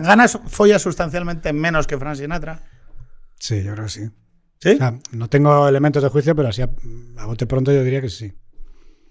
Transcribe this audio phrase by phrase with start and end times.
[0.00, 2.62] Zetangana folla sustancialmente menos que Frank Sinatra.
[3.38, 4.10] Sí, yo creo que sí.
[4.60, 4.70] ¿Sí?
[4.72, 6.70] O sea, no tengo elementos de juicio, pero así a,
[7.18, 8.32] a bote pronto yo diría que sí.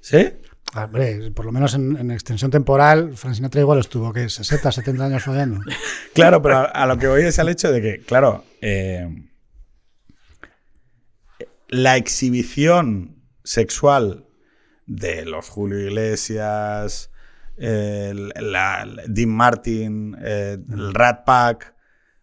[0.01, 0.33] ¿Sí?
[0.75, 4.29] Hombre, por lo menos en, en extensión temporal, Frank Sinatra igual estuvo, ¿qué?
[4.29, 5.61] 60, 70 años follando.
[6.13, 9.07] Claro, pero a, a lo que voy es al hecho de que, claro, eh,
[11.69, 14.25] la exhibición sexual
[14.85, 17.08] de los Julio Iglesias,
[17.59, 21.75] el, la- el Dean Martin, eh, el Rat Pack,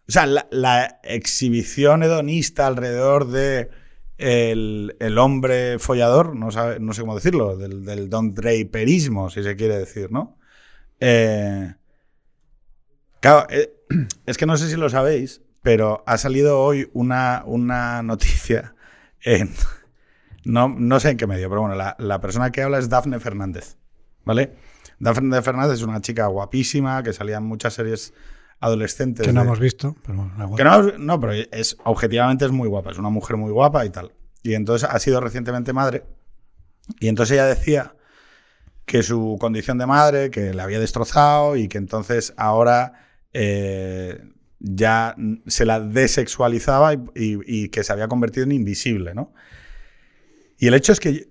[0.07, 3.69] o sea, la, la exhibición hedonista alrededor de
[4.17, 9.43] el, el hombre follador, no, sabe- no sé cómo decirlo, del, del Don Draperismo, si
[9.43, 10.37] se quiere decir, ¿no?
[10.99, 11.73] Eh,
[13.19, 13.73] Claro, eh,
[14.25, 18.75] es que no sé si lo sabéis, pero ha salido hoy una, una noticia
[19.21, 19.51] en.
[20.45, 23.19] No, no sé en qué medio, pero bueno, la, la persona que habla es Dafne
[23.19, 23.75] Fernández.
[24.23, 24.53] ¿Vale?
[24.99, 28.13] Dafne Fernández es una chica guapísima que salía en muchas series
[28.59, 29.25] adolescentes.
[29.25, 29.95] que no de- hemos visto.
[30.05, 30.55] Pero igual.
[30.57, 33.89] que no, no, pero es, objetivamente es muy guapa, es una mujer muy guapa y
[33.89, 34.11] tal.
[34.43, 36.03] Y entonces ha sido recientemente madre.
[36.99, 37.93] Y entonces ella decía
[38.85, 42.93] que su condición de madre, que la había destrozado y que entonces ahora
[43.33, 44.19] eh,
[44.59, 49.33] ya se la desexualizaba y, y- y que se había convertido en invisible, ¿no?
[50.57, 51.27] Y el hecho es que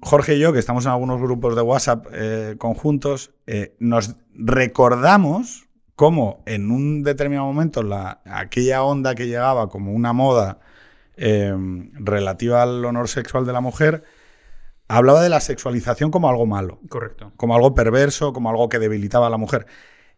[0.00, 5.66] Jorge y yo, que estamos en algunos grupos de WhatsApp eh, conjuntos, eh, nos recordamos
[5.96, 10.60] cómo en un determinado momento la, aquella onda que llegaba como una moda
[11.16, 11.54] eh,
[11.94, 14.04] relativa al honor sexual de la mujer,
[14.88, 17.32] hablaba de la sexualización como algo malo, Correcto.
[17.36, 19.66] como algo perverso, como algo que debilitaba a la mujer.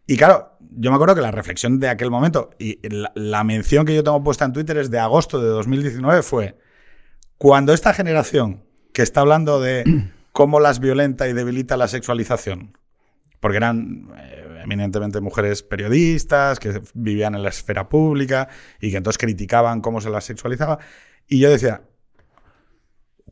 [0.05, 3.85] Y claro, yo me acuerdo que la reflexión de aquel momento y la, la mención
[3.85, 6.57] que yo tengo puesta en Twitter es de agosto de 2019 fue
[7.37, 8.63] cuando esta generación
[8.93, 9.83] que está hablando de
[10.31, 12.77] cómo las violenta y debilita la sexualización,
[13.39, 18.49] porque eran eh, eminentemente mujeres periodistas que vivían en la esfera pública
[18.79, 20.79] y que entonces criticaban cómo se las sexualizaba,
[21.27, 21.83] y yo decía,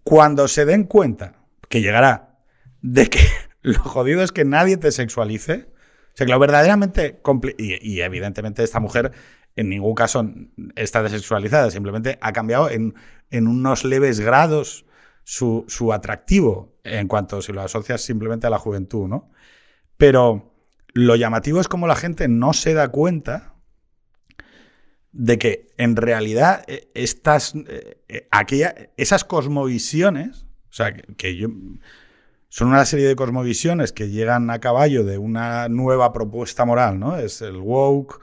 [0.03, 2.39] cuando se den cuenta, que llegará,
[2.81, 3.19] de que
[3.61, 5.69] lo jodido es que nadie te sexualice,
[6.13, 7.21] o sea, que lo verdaderamente...
[7.59, 9.11] Y, y evidentemente esta mujer
[9.57, 10.31] en ningún caso
[10.75, 12.93] está desexualizada, simplemente ha cambiado en,
[13.31, 14.85] en unos leves grados
[15.29, 19.29] su, su atractivo en cuanto si lo asocias simplemente a la juventud, ¿no?
[19.97, 20.53] Pero
[20.93, 23.55] lo llamativo es como la gente no se da cuenta
[25.11, 31.49] de que en realidad eh, estas, eh, eh, aquella, esas cosmovisiones, o sea, que, yo,
[32.47, 37.17] son una serie de cosmovisiones que llegan a caballo de una nueva propuesta moral, ¿no?
[37.17, 38.21] Es el woke,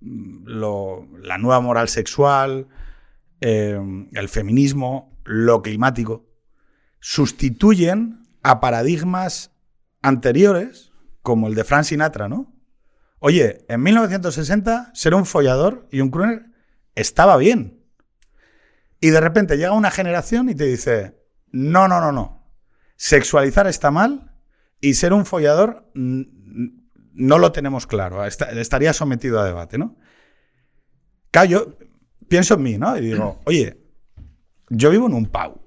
[0.00, 2.68] la nueva moral sexual,
[3.42, 3.78] eh,
[4.14, 6.27] el feminismo, lo climático,
[7.00, 9.52] sustituyen a paradigmas
[10.02, 10.92] anteriores,
[11.22, 12.54] como el de Frank Sinatra, ¿no?
[13.20, 16.46] Oye, en 1960 ser un follador y un crooner
[16.94, 17.84] estaba bien.
[19.00, 21.18] Y de repente llega una generación y te dice,
[21.50, 22.46] no, no, no, no.
[22.96, 24.34] Sexualizar está mal
[24.80, 28.24] y ser un follador no lo tenemos claro.
[28.24, 29.96] Estaría sometido a debate, ¿no?
[31.30, 31.78] Claro, yo
[32.28, 32.96] pienso en mí, ¿no?
[32.96, 33.80] Y digo, oye,
[34.70, 35.60] yo vivo en un pau.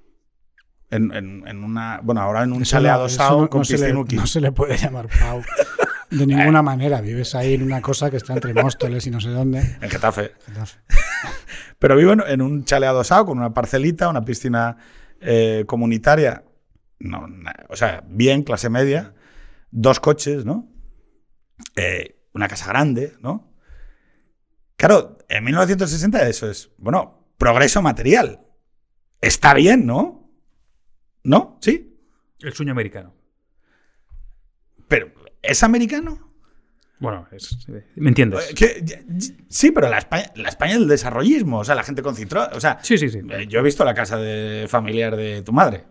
[0.92, 3.78] En, en- en una, bueno, ahora en un Eso chale adosado no- con no se
[3.78, 5.42] le- no se le puede llamar Pau.
[6.10, 7.00] De ninguna manera.
[7.00, 9.60] Vives ahí en una cosa que está entre Móstoles y no sé dónde.
[9.82, 10.34] En Getafe.
[11.80, 14.76] Pero vivo en, en un chale adosado con una parcelita, una piscina
[15.22, 16.44] eh, comunitaria.
[17.00, 19.14] No, na- o sea, bien, clase media.
[19.72, 20.68] Dos coches, ¿no?
[21.78, 23.54] Eh, una casa grande, ¿no?
[24.76, 28.42] Claro, en 1960 eso es, bueno, progreso material.
[29.22, 30.21] Está bien, ¿no?
[31.24, 31.58] ¿No?
[31.62, 31.98] ¿Sí?
[32.40, 33.14] El sueño americano.
[34.88, 36.32] Pero, ¿es americano?
[37.00, 37.58] Bueno, es-
[37.96, 38.54] ¿me entiendes?
[38.62, 38.86] Eh,
[39.50, 42.60] sí, pero la España, la España del desarrollismo, o sea, la gente con Citroën, o
[42.60, 43.20] sea, Sí, sí, sí.
[43.30, 45.86] Eh, Yo he visto la casa de familiar de tu madre,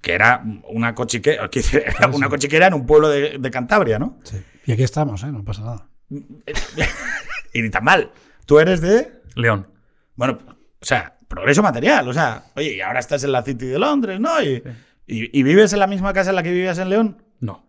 [0.00, 1.50] que era una cochiquera,
[1.98, 4.18] era una cochiquera en un pueblo de, de Cantabria, ¿no?
[4.24, 4.40] Sí.
[4.66, 5.32] Y aquí estamos, ¿eh?
[5.32, 5.88] No pasa nada.
[7.52, 8.12] Y ni tan mal.
[8.46, 9.66] Tú eres de, León.
[10.14, 10.38] bueno,
[10.80, 14.18] o sea, progreso material, o sea, oye, y ahora estás en la City de Londres,
[14.18, 14.42] ¿no?
[14.42, 14.62] Y,
[15.06, 17.22] y- y vives en la misma casa en la que vivías en León.
[17.38, 17.66] No.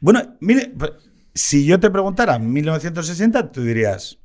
[0.00, 0.92] Bueno, mire, pues,
[1.34, 4.18] si yo te preguntara en 1960, tú dirías,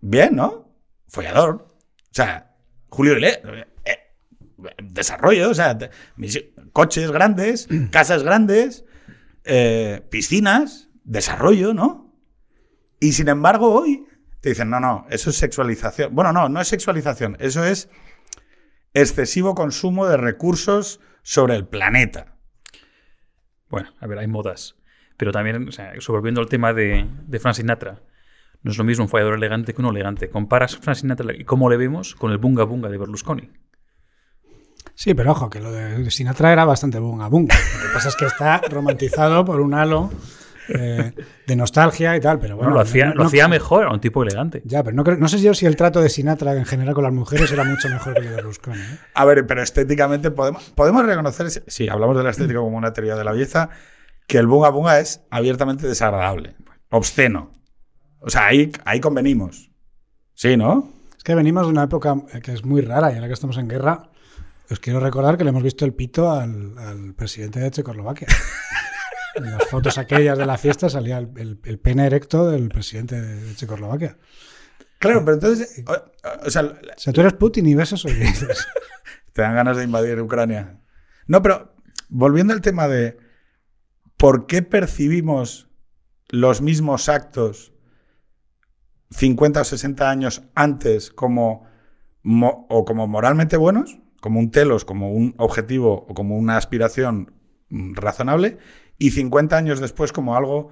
[0.00, 0.74] bien, ¿no?
[1.08, 1.76] Follador.
[1.76, 2.56] O sea,
[2.88, 3.40] Julio eh,
[4.82, 8.84] desarrollo, o sea, te- mis- coches grandes, casas grandes,
[9.44, 12.12] eh, piscinas, desarrollo, ¿no?
[12.98, 14.06] Y sin embargo, hoy
[14.40, 16.14] te dicen, no, no, eso es sexualización.
[16.14, 17.90] Bueno, no, no es sexualización, eso es
[18.94, 22.36] excesivo consumo de recursos sobre el planeta.
[23.68, 24.76] Bueno, a ver, hay modas.
[25.16, 28.00] Pero también, o sea, volviendo al tema de, de Frank Sinatra,
[28.62, 30.30] No es lo mismo un fallador elegante que un elegante.
[30.30, 33.50] Comparas a Frank Sinatra y cómo le vemos con el bunga bunga de Berlusconi.
[34.94, 37.54] Sí, pero ojo, que lo de Sinatra era bastante bunga bunga.
[37.54, 40.10] Lo que pasa es que está romantizado por un halo
[40.74, 41.12] eh,
[41.46, 42.72] de nostalgia y tal, pero bueno.
[42.72, 44.62] Lo hacía, no- lo no- hacía mejor, era un tipo elegante.
[44.64, 47.04] Ya, pero no, creo- no sé yo si el trato de Sinatra en general con
[47.04, 48.78] las mujeres era mucho mejor que el de Berlusconi.
[48.78, 48.98] ¿eh?
[49.14, 53.16] A ver, pero estéticamente podemos, podemos reconocer, si hablamos de la estética como una teoría
[53.16, 53.70] de la belleza,
[54.26, 56.54] que el bunga bunga es abiertamente desagradable,
[56.90, 57.50] obsceno.
[58.20, 59.70] O sea, ahí, ahí convenimos.
[60.34, 60.90] Sí, ¿no?
[61.16, 63.58] Es que venimos de una época eh, que es muy rara y ahora que estamos
[63.58, 64.10] en guerra,
[64.70, 68.28] os quiero recordar que le hemos visto el pito al, al presidente de Checoslovaquia.
[69.36, 73.20] En las fotos aquellas de la fiesta salía el, el- el pene erecto del presidente
[73.20, 74.18] de Checoslovaquia.
[74.98, 78.14] Claro, pero entonces, o, o sea, O sea, tú eres Putin y ves eso y
[78.14, 78.66] dices,
[79.32, 80.80] te dan ganas de invadir Ucrania.
[81.26, 81.74] No, pero
[82.08, 83.18] volviendo al tema de
[84.16, 85.68] por qué percibimos
[86.28, 87.72] los mismos actos
[89.10, 91.66] 50 o 60 años antes como
[92.22, 97.32] mo- o como moralmente buenos, como un telos, como un objetivo o como una aspiración
[97.70, 98.58] mm, razonable,
[99.00, 100.70] y 50 años después como algo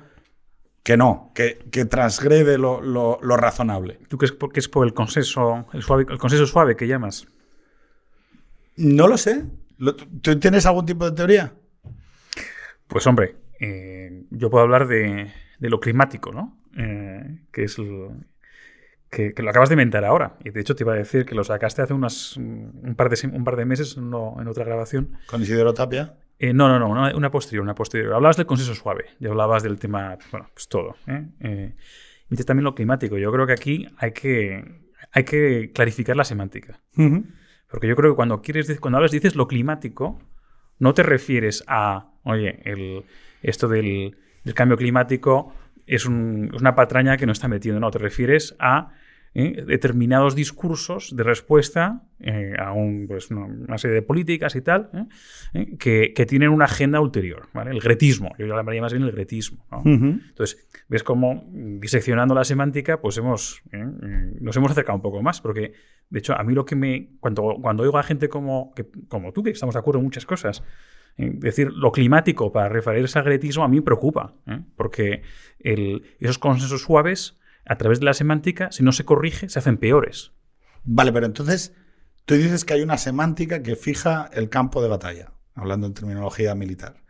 [0.84, 3.98] que no, que, que transgrede lo, lo- lo razonable.
[4.08, 7.26] ¿Tú crees por- que es por el consenso, el, suave, el consenso suave que llamas?
[8.76, 9.44] No lo sé.
[10.22, 11.52] ¿Tú tienes algún tipo de teoría?
[12.86, 16.58] Pues hombre, eh, yo puedo hablar de, de lo climático, ¿no?
[16.76, 18.10] Eh, que es el-
[19.10, 20.36] que, que lo acabas de inventar ahora.
[20.44, 23.26] Y de hecho te iba a decir que lo sacaste hace unas, un, par de,
[23.28, 25.16] un par de meses uno- en otra grabación.
[25.26, 26.14] Con Isidoro Tapia.
[26.38, 28.14] Eh, no, no, no, una, una posterior, una posterior.
[28.14, 30.94] Hablabas del consenso suave y hablabas del tema, bueno, pues todo.
[31.06, 31.26] ¿eh?
[31.40, 31.74] Eh,
[32.30, 33.18] y también lo climático.
[33.18, 34.64] Yo creo que aquí hay que,
[35.12, 36.80] hay que clarificar la semántica.
[37.70, 40.20] Porque yo creo que cuando quieres, cuando hablas, dices lo climático,
[40.78, 43.04] no te refieres a, oye, el,
[43.42, 45.52] esto del, del cambio climático
[45.86, 48.92] es, un- es una patraña que no está metiendo, no, te refieres a
[49.34, 54.90] eh, determinados discursos de respuesta eh, a un, pues, una, serie de políticas y tal,
[55.54, 55.76] ¿eh?
[55.78, 57.70] Que, que tienen una agenda ulterior, ¿vale?
[57.70, 59.82] El gretismo, yo lo llamaría más bien el gretismo, ¿no?
[60.28, 63.62] Entonces, ves cómo diseccionando la semántica, pues hemos,
[64.40, 65.72] nos hemos acercado un poco más, porque
[66.10, 69.32] de hecho a mí lo que me, cuando, cuando oigo a gente como, que- como
[69.32, 70.62] tú, que estamos de acuerdo en muchas cosas,
[71.16, 74.34] decir lo climático para referirse al gretismo a mí me preocupa,
[74.76, 75.22] porque
[75.58, 79.76] el- esos consensos suaves, a través de la semántica, si no se corrige, se hacen
[79.76, 80.32] peores.
[80.84, 81.74] Vale, pero entonces
[82.24, 86.54] tú dices que hay una semántica que fija el campo de batalla, hablando en terminología
[86.54, 87.02] militar.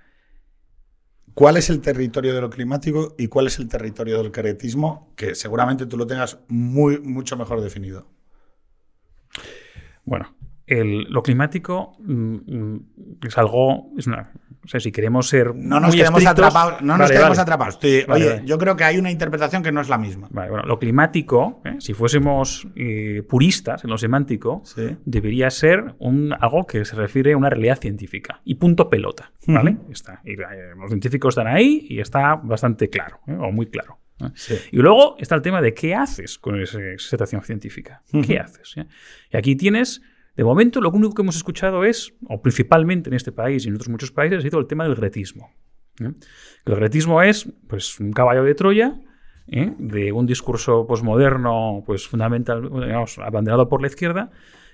[1.34, 5.12] ¿Cuál es el territorio de lo climático y cuál es el territorio del cretismo?
[5.14, 8.08] Que seguramente tú lo tengas muy, mucho mejor definido.
[10.04, 10.34] Bueno,
[10.68, 12.80] el- lo climático mm, mm,
[13.26, 14.32] es algo, es una,
[14.64, 16.82] o sea, si queremos ser No nos muy quedemos atrapados.
[16.82, 17.40] No nos quedemos vale.
[17.40, 17.74] atrapados.
[17.74, 20.28] Estoy- Vale, oye, yo creo que hay una interpretación que no es la misma.
[20.30, 21.76] Vale, bueno, lo climático, ¿eh?
[21.78, 24.96] si fuésemos eh, puristas en lo semántico, Sí.
[25.04, 28.40] debería ser un, algo que se refiere a una realidad científica.
[28.44, 29.32] Y punto pelota.
[29.46, 29.76] ¿Vale?
[29.90, 30.20] Está.
[30.24, 30.36] Y, eh,
[30.78, 33.32] los científicos están ahí y está bastante claro, ¿eh?
[33.38, 33.98] o muy claro.
[34.34, 34.56] Sí.
[34.72, 38.02] Y luego está el tema de qué haces con esa situación científica.
[38.26, 38.74] ¿Qué haces?
[39.32, 40.02] Y aquí tienes,
[40.38, 43.74] de momento, lo único que hemos escuchado es, o principalmente en este país y en
[43.74, 45.50] otros muchos países, ha sido el tema del gretismo.
[46.00, 46.12] ¿eh?
[46.64, 49.00] El gretismo es pues, un caballo de Troya
[49.48, 49.74] ¿eh?
[49.76, 54.30] de un discurso posmoderno, pues fundamental, digamos, abanderado por la izquierda,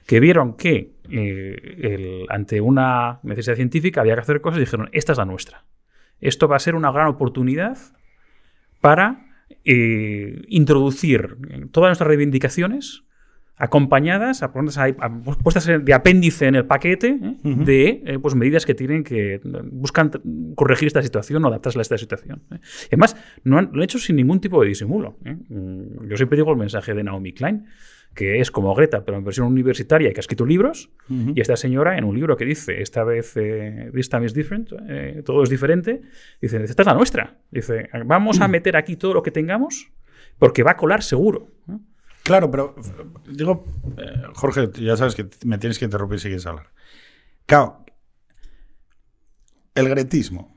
[0.06, 5.12] que vieron que eh, ante una necesidad científica había que hacer cosas y dijeron, esta
[5.12, 5.64] es la nuestra.
[6.20, 7.78] Esto va a ser una gran oportunidad
[8.82, 11.38] para introducir
[11.70, 13.04] todas nuestras reivindicaciones
[13.56, 15.08] acompañadas, a- puestas a-
[15.42, 17.36] puestas en- de apéndice en el paquete ¿eh?
[17.44, 20.10] de eh, pues medidas que tienen que buscan
[20.54, 22.42] corregir esta situación o adaptarse a esta situación.
[22.52, 22.58] ¿eh?
[22.88, 25.18] Además, no han, lo han hecho sin ningún tipo de disimulo.
[25.24, 25.36] ¿eh?
[25.48, 27.66] Mm, Yo siempre digo el mensaje de Naomi Klein,
[28.14, 31.56] que es como Greta, pero en versión universitaria y que ha escrito libros, y esta
[31.56, 35.42] señora en un libro que dice, esta vez, eh, this time is different, eh, todo
[35.42, 36.00] es diferente,
[36.40, 37.38] dice, esta es la nuestra.
[37.50, 39.90] Dice, vamos a meter aquí todo lo que tengamos
[40.38, 41.48] porque va a colar seguro.
[41.66, 41.80] ¿no?
[42.24, 42.74] Claro, pero
[43.30, 43.64] digo,
[43.96, 46.72] eh, Jorge, ya sabes que me tienes que interrumpir si quieres hablar.
[47.46, 47.84] Claro,
[49.74, 50.56] el gretismo,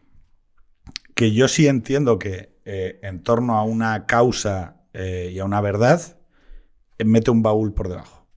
[1.14, 5.62] que yo sí entiendo que eh, en torno a una causa eh, y a una
[5.62, 6.02] verdad,
[6.98, 8.28] eh, mete un baúl por debajo.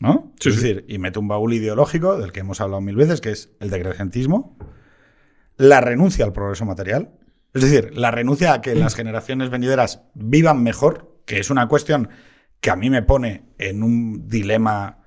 [0.00, 0.34] ¿No?
[0.40, 0.60] Sí, es sí.
[0.60, 3.70] decir, y mete un baúl ideológico del que hemos hablado mil veces, que es el
[3.70, 4.58] decrecentismo,
[5.56, 7.12] la renuncia al progreso material,
[7.54, 12.10] es decir, la renuncia a que las generaciones venideras vivan mejor, que es una cuestión
[12.64, 15.04] que a mí me pone en un dilema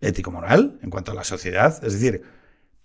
[0.00, 1.76] ético-moral en cuanto a la sociedad.
[1.84, 2.22] Es decir,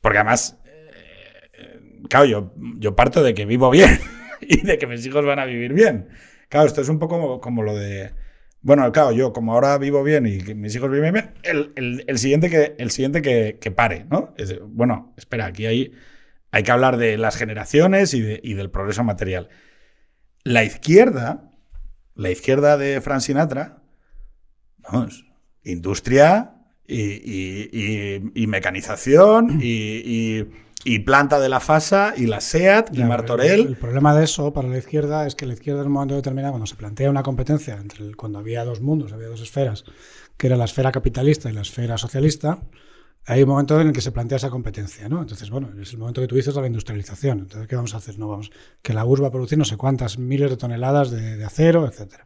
[0.02, 4.00] porque además, eh, claro, yo, yo parto de que vivo bien
[4.42, 6.10] y de que mis hijos van a vivir bien.
[6.50, 8.16] Claro, esto es un poco como, lo de.
[8.62, 12.50] Bueno, claro, yo como ahora vivo bien y mis hijos viven bien, el, el- siguiente,
[12.50, 14.34] que, el siguiente que, que pare, ¿no?
[14.38, 15.92] Es bueno, espera, aquí hay,
[16.50, 19.50] hay que hablar de las generaciones y, de- y del progreso material.
[20.44, 21.52] La izquierda,
[22.16, 23.83] la izquierda de Frank Sinatra,
[24.92, 25.26] vamos,
[25.64, 26.52] industria
[26.88, 33.06] y, y- y- y mecanización y, planta de la FASA y la SEAT y Ya,
[33.08, 33.62] Martorell.
[33.62, 36.16] El, el problema de eso para la izquierda es que la izquierda en un momento
[36.16, 39.86] determinado, cuando se plantea una competencia entre el- cuando había dos mundos, había dos esferas,
[40.36, 42.60] que era la esfera capitalista y la esfera socialista,
[43.26, 45.22] hay un momento en el que se plantea esa competencia, ¿no?
[45.22, 47.40] Entonces, bueno, es el momento que tú dices de la industrialización.
[47.40, 48.20] Entonces, ¿qué vamos a hacer?
[48.20, 51.38] No vamos, que la URSS va a producir no sé cuántas miles de toneladas de,
[51.38, 52.26] de acero, etcétera.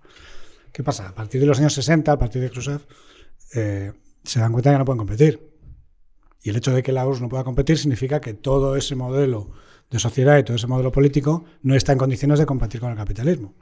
[0.72, 1.10] ¿Qué pasa?
[1.10, 2.82] A partir de los años 60, a partir de Khrushchev,
[3.56, 3.94] eh,
[4.24, 5.42] se dan cuenta que no pueden competir.
[6.44, 9.52] Y el hecho de que la URSS no pueda competir significa que todo ese modelo
[9.90, 12.98] de sociedad y todo ese modelo político no está en condiciones de competir con el
[12.98, 13.56] capitalismo.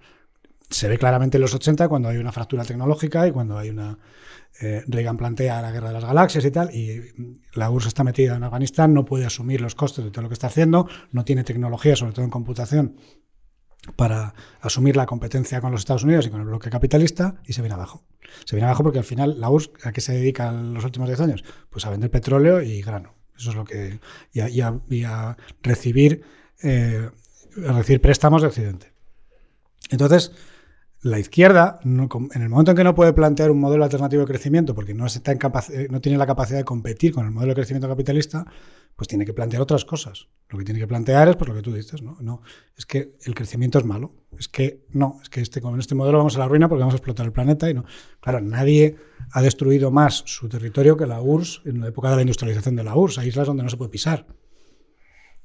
[0.70, 4.00] Se ve claramente en los 80 cuando hay una fractura tecnológica y cuando hay una...
[4.60, 7.02] eh, Reagan plantea la guerra de las galaxias y tal, y
[7.54, 10.34] la URSS está metida en Afganistán, no puede asumir los costes de todo lo que
[10.34, 12.98] está haciendo, no tiene tecnología, sobre todo en computación,
[13.96, 17.62] para asumir la competencia con los Estados Unidos y con el bloque capitalista y se
[17.62, 18.04] viene abajo.
[18.46, 21.08] Se viene abajo porque al final la URSS, ¿a qué se dedica en los últimos
[21.08, 21.44] 10 años?
[21.70, 23.14] Pues a vender petróleo y grano.
[23.38, 24.00] Eso es lo que.
[24.34, 26.24] y a, y a- recibir,
[26.64, 27.10] eh,
[27.68, 28.94] a recibir préstamos de Occidente.
[29.90, 30.32] Entonces,
[31.06, 34.74] la izquierda, en el momento en que no puede plantear un modelo alternativo de crecimiento,
[34.74, 37.88] porque no, está eh, no tiene la capacidad de competir con el modelo de crecimiento
[37.88, 38.44] capitalista,
[38.96, 40.30] pues tiene que plantear otras cosas.
[40.50, 42.18] Lo que tiene que plantear es pues, lo que tú dices, ¿no?
[42.22, 42.42] No,
[42.76, 44.14] es que el crecimiento es malo.
[44.36, 46.96] Es que no, es que este, con este modelo vamos a la ruina porque vamos
[46.96, 47.86] a explotar el planeta y no.
[48.20, 48.96] Claro, nadie
[49.32, 52.84] ha destruido más su territorio que la URSS en la época de la industrialización de
[52.84, 53.20] la URSS.
[53.20, 54.26] Hay islas donde no se puede pisar.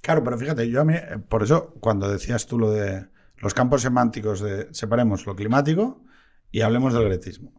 [0.00, 3.04] Claro, pero fíjate, yo a mí, eh, por eso, cuando decías tú lo de
[3.40, 6.04] los campos semánticos de separemos lo climático
[6.52, 7.52] y hablemos del gretismo.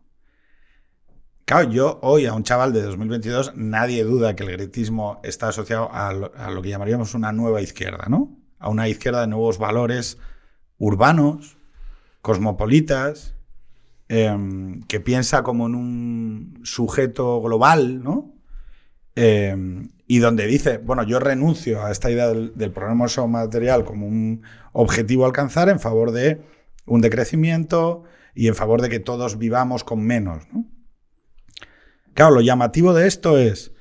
[1.45, 5.89] Claro, yo hoy a un chaval de 2022 nadie duda que el gretismo está asociado
[5.91, 8.37] a lo, que llamaríamos una nueva izquierda, ¿no?
[8.59, 10.17] A una izquierda de nuevos valores
[10.77, 11.57] urbanos,
[12.21, 13.35] cosmopolitas,
[14.07, 18.35] em, que piensa como en un sujeto global, ¿no?
[19.15, 19.55] Eh,
[20.11, 24.43] y donde dice, bueno, yo renuncio a esta idea del, del progreso material como un
[24.73, 26.41] objetivo a alcanzar en favor de
[26.85, 28.03] un decrecimiento
[28.35, 30.43] y en favor de que todos vivamos con menos.
[30.51, 30.65] ¿no?
[32.13, 33.71] Claro, lo llamativo de esto es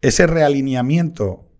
[0.00, 1.50] ese realineamiento.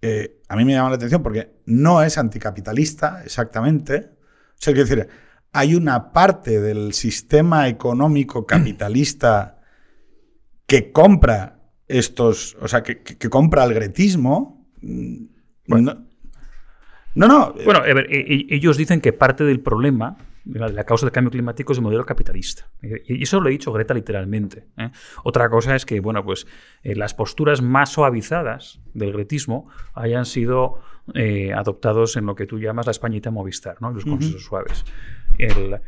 [0.00, 4.16] eh, a mí me llama la atención porque no es anticapitalista exactamente.
[4.54, 5.08] O sea, quiero decir,
[5.52, 9.60] hay una parte del sistema económico capitalista
[10.66, 11.61] que compra
[11.98, 14.66] estos, o sea, que, compra el gretismo.
[14.80, 15.16] mm,
[15.68, 15.78] No,
[17.14, 17.28] no.
[17.28, 21.12] no, Bueno, a ver, e- e- ellos dicen que parte del problema, la, causa del
[21.12, 22.68] cambio climático, es el modelo capitalista.
[23.06, 24.66] Y eso lo ha dicho Greta literalmente.
[24.76, 24.90] ¿eh?
[25.22, 26.46] Otra cosa es que, bueno, pues
[26.82, 30.80] eh, las posturas más suavizadas del gretismo hayan sido
[31.14, 33.90] eh, adoptados en lo que tú llamas la Españita Movistar, ¿no?
[33.92, 34.84] Los consensos suaves.
[35.38, 35.80] El-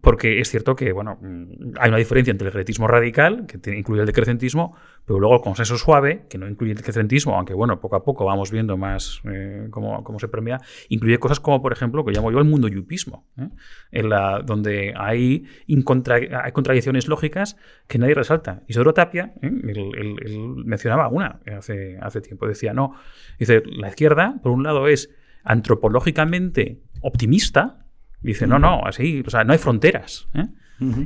[0.00, 4.02] porque es cierto que, bueno, mm, hay una diferencia entre el gretismo radical, que incluye
[4.02, 4.76] el decrecentismo,
[5.06, 8.24] pero luego el consenso suave, que no incluye el decrecentismo, aunque, bueno, poco a poco
[8.24, 10.58] vamos viendo más eh, cómo, cómo se permea,
[10.88, 13.48] incluye cosas como, por ejemplo, que llamo yo el mundo yupismo, ¿eh?
[13.92, 17.56] en la, donde hay, incontra- hay contradicciones lógicas
[17.86, 18.62] que nadie resalta.
[18.66, 19.46] Isidoro Tapia, ¿eh?
[19.48, 22.94] él, él- él mencionaba una hace, hace tiempo, decía, no,
[23.38, 25.10] dice, la izquierda, por un lado, es
[25.44, 27.80] antropológicamente optimista,
[28.20, 30.28] Dice, no, no, así, o sea, no hay fronteras.
[30.32, 30.46] ¿eh?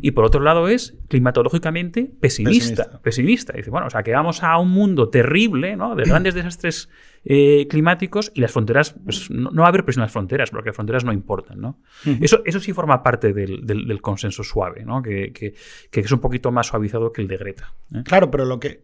[0.01, 2.85] Y por otro lado es climatológicamente pesimista.
[2.85, 3.03] Pesimista.
[3.03, 3.53] Pesimista.
[3.53, 5.95] Dice, bueno, o sea, que vamos a un mundo terrible, ¿no?
[5.95, 6.89] De grandes desastres
[7.25, 10.51] eh, climáticos y las fronteras, pues no, no va a haber presión en las fronteras,
[10.51, 11.79] porque las fronteras no importan, ¿no?
[12.23, 15.03] eso, eso sí forma parte del, del- del consenso suave, ¿no?
[15.03, 15.55] Que, que-
[15.91, 17.75] que es un poquito más suavizado que el de Greta.
[17.95, 18.03] ¿eh?
[18.05, 18.83] Claro, pero lo que.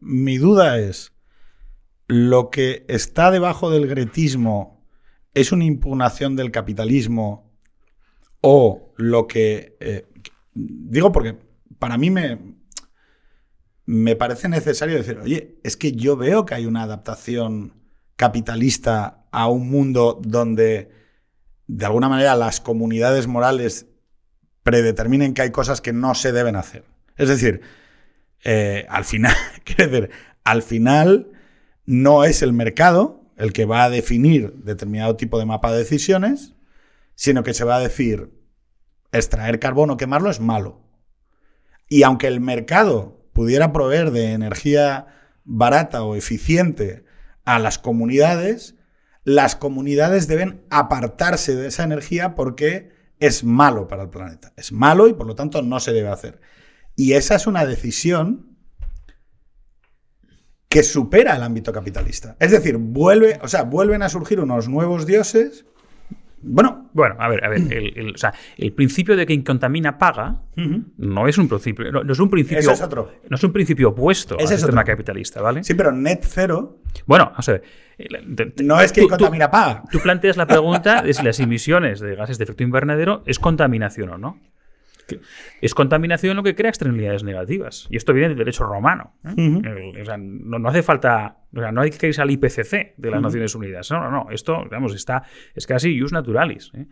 [0.00, 1.12] Mi duda es.
[2.06, 4.84] Lo que está debajo del gretismo
[5.32, 7.50] es una impugnación del capitalismo
[8.40, 9.76] o lo que.
[9.80, 10.06] eh,
[10.54, 11.36] digo porque
[11.78, 12.54] para mí me.
[13.86, 17.74] Me parece necesario decir, oye, es que yo veo que hay una adaptación
[18.16, 20.90] capitalista a un mundo donde,
[21.66, 23.86] de alguna manera, las comunidades morales
[24.62, 26.86] predeterminen que hay cosas que no se deben hacer.
[27.16, 27.60] Es decir,
[28.42, 29.34] eh, al final,
[29.76, 30.10] decir,
[30.44, 31.30] al final
[31.84, 36.54] no es el mercado el que va a definir determinado tipo de mapa de decisiones,
[37.14, 38.30] sino que se va a decir,
[39.18, 40.80] extraer carbono, quemarlo es malo.
[41.88, 45.06] Y aunque el mercado pudiera proveer de energía
[45.44, 47.04] barata o eficiente
[47.44, 48.76] a las comunidades,
[49.24, 54.52] las comunidades deben apartarse de esa energía porque es malo para el planeta.
[54.56, 56.40] Es malo y por lo tanto no se debe hacer.
[56.96, 58.56] Y esa es una decisión
[60.68, 62.36] que supera el ámbito capitalista.
[62.40, 65.66] Es decir, o sea, vuelven a surgir unos nuevos dioses.
[66.46, 69.42] Bueno, Bueno, a ver, a ver, el, el- o sea, el principio de que quien
[69.42, 70.42] contamina paga
[70.98, 73.10] no es un principio, no, no es un principio, Ese es otro.
[73.28, 74.92] no es un principio opuesto Ese al es sistema otro.
[74.92, 75.64] capitalista, ¿vale?
[75.64, 77.62] sí, pero net cero Bueno, vamos a ver.
[77.98, 79.82] el- te- te- no es que tú- contamina paga.
[79.90, 84.10] Tú planteas la pregunta de si las emisiones de gases de efecto invernadero es contaminación
[84.10, 84.38] o no.
[85.60, 87.86] Es contaminación lo que crea externalidades negativas.
[87.90, 89.14] Y esto viene del derecho romano.
[89.24, 89.98] ¿eh?
[90.00, 91.38] O sea, no, no hace falta.
[91.54, 93.90] O sea, no hay que irse al IPCC de las Naciones Unidas.
[93.90, 94.30] No, no, no.
[94.30, 95.22] Esto, digamos, está,
[95.54, 96.72] es casi jus naturalis.
[96.74, 96.86] ¿eh?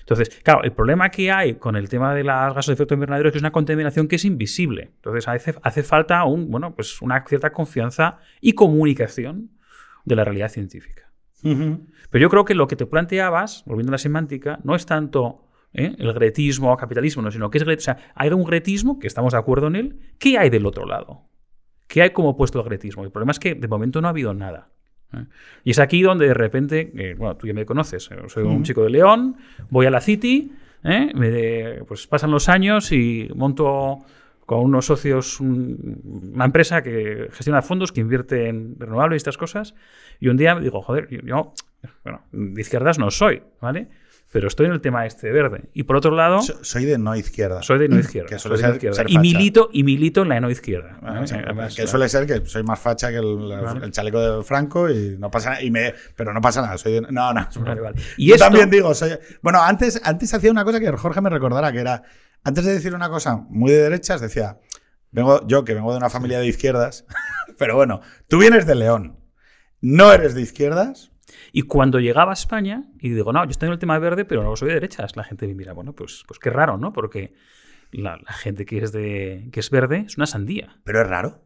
[0.00, 3.28] Entonces, claro, el problema que hay con el tema de las gases de efecto invernadero
[3.28, 4.90] es que es una contaminación que es invisible.
[4.96, 9.50] Entonces, hace, hace falta un, bueno, pues una cierta confianza y comunicación
[10.04, 11.10] de la realidad científica.
[11.42, 15.48] Pero yo creo que lo que te planteabas, volviendo a la semántica, no es tanto
[15.74, 15.94] ¿eh?
[15.98, 19.32] el gretismo o capitalismo, no, sino que es o sea, hay un gretismo, que estamos
[19.32, 21.22] de acuerdo en él, ¿qué hay del otro lado?
[21.88, 23.04] ¿Qué hay como opuesto al gretismo?
[23.04, 24.70] El problema es que de momento no ha habido nada.
[25.12, 25.24] ¿eh?
[25.64, 28.62] Y es aquí donde de repente, eh, bueno, tú ya me conoces, eh, soy un
[28.64, 29.36] chico de León,
[29.70, 30.52] voy a la City,
[31.14, 33.98] me de- pues pasan los años y monto
[34.46, 39.38] con unos socios un- una empresa que gestiona fondos, que invierte en renovables y estas
[39.38, 39.74] cosas,
[40.18, 41.52] y un día digo, joder, yo, yo,
[42.04, 43.88] bueno, de izquierdas no soy, ¿vale?
[44.32, 45.68] Pero estoy en el tema este verde.
[45.74, 47.62] Y por otro lado, So- Soy de no izquierda.
[47.62, 48.28] soy de no izquierda.
[48.30, 48.96] Que suele soy de ser- izquierda.
[48.96, 50.98] ser y, milito, y milito en la no izquierda.
[51.02, 51.22] Ah,
[51.76, 53.84] que suele ser que soy más facha que el, Vale.
[53.84, 55.62] el chaleco de Franco y no pasa nada.
[55.62, 56.78] Y me, pero no pasa nada.
[56.78, 57.46] Soy de- no, no.
[57.60, 58.00] Vale, vale.
[58.16, 61.28] Y Yo esto- también digo, soy- bueno, antes, antes hacía una cosa que Jorge me
[61.28, 62.02] recordara, que era,
[62.42, 64.58] antes de decir una cosa muy de derechas, decía,
[65.10, 67.04] vengo, yo que vengo de una familia de izquierdas,
[67.58, 69.18] pero bueno, tú vienes de León,
[69.82, 71.11] no eres de izquierdas,
[71.52, 74.42] Y cuando llegaba a España, y digo, no, yo estoy en el tema verde, pero
[74.42, 76.92] no soy de derechas, la gente me mira, bueno, pues, pues qué raro, ¿no?
[76.92, 77.34] Porque
[77.92, 80.80] la, la gente que es, de, que es verde es una sandía.
[80.84, 81.42] pero es raro.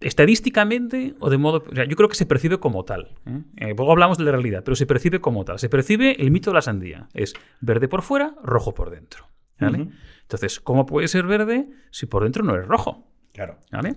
[0.00, 1.64] Estadísticamente o de modo...
[1.70, 3.14] o sea, yo creo que se percibe como tal.
[3.26, 3.42] ¿eh?
[3.56, 5.58] Eh, luego hablamos de la realidad, pero se percibe como tal.
[5.58, 7.08] Se percibe el mito de la sandía.
[7.14, 9.28] Es verde por fuera, rojo por dentro.
[9.58, 9.88] ¿vale?
[10.22, 13.10] Entonces, ¿cómo puede ser verde si por dentro no es rojo?
[13.32, 13.58] Claro.
[13.70, 13.94] ¿Vale?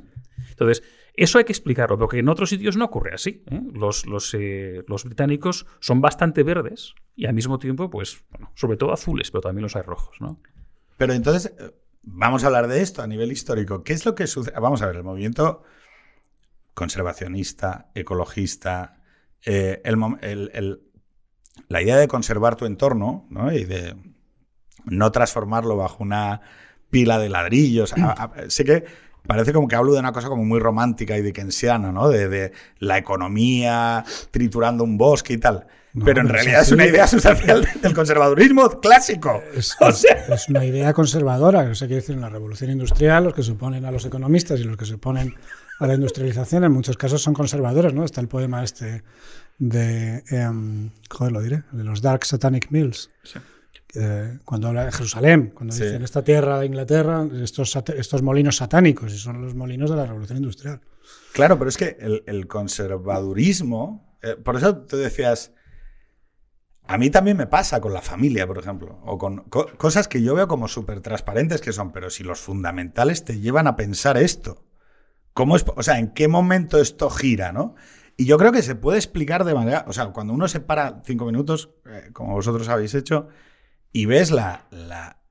[0.49, 0.83] Entonces,
[1.17, 3.43] eso hay que explicarlo, porque en otros sitios no ocurre así.
[3.51, 3.61] ¿eh?
[3.73, 8.77] Los, los, eh, los británicos son bastante verdes y al mismo tiempo, pues, bueno, sobre
[8.77, 10.39] todo azules, pero también los hay rojos, ¿no?
[10.97, 11.71] Pero entonces, eh,
[12.03, 13.83] vamos a hablar de esto a nivel histórico.
[13.83, 14.57] ¿Qué es lo que sucede?
[14.59, 15.63] Vamos a ver, el movimiento
[16.73, 19.01] conservacionista, ecologista,
[19.41, 19.79] el
[20.21, 20.81] el-
[21.69, 23.51] la idea de conservar tu entorno ¿no?
[23.51, 23.95] y de
[24.85, 26.41] no transformarlo bajo una
[26.91, 27.93] pila de ladrillos.
[28.47, 28.85] Sé que
[29.27, 32.09] parece como que hablo de una cosa como muy romántica y dickensiana, ¿no?
[32.09, 35.67] De, de la economía triturando un bosque y tal.
[35.93, 39.41] No, pero en realidad es una idea sustancial del conservadurismo clásico.
[39.55, 42.69] Es, O es- sea- es una idea conservadora, o sea, quiere decir, en la revolución
[42.71, 45.33] industrial, los que se oponen a los economistas y los que se oponen
[45.79, 48.03] a la industrialización, en muchos casos son conservadores, ¿no?
[48.03, 49.03] Está el poema este
[49.59, 53.09] de, em, joder, lo diré, de los Dark Satanic Mills.
[53.95, 55.83] Eh, cuando habla de Jerusalén, cuando Sí.
[55.83, 60.37] dicen esta tierra de Inglaterra, estos, molinos satánicos, y son los molinos de la revolución
[60.39, 60.81] industrial.
[61.33, 65.53] Claro, pero es que el, el conservadurismo, eh, por eso tú decías,
[66.85, 70.21] a mí también me pasa con la familia, por ejemplo, o con co- cosas que
[70.21, 74.17] yo veo como súper transparentes que son, pero si los fundamentales te llevan a pensar
[74.17, 74.65] esto,
[75.33, 77.75] ¿cómo es, o sea, en qué momento esto gira, ¿no?
[78.15, 81.01] Y yo creo que se puede explicar de manera, o sea, cuando uno se para
[81.05, 83.27] cinco minutos, eh, como vosotros habéis hecho,
[83.91, 84.67] y ves la,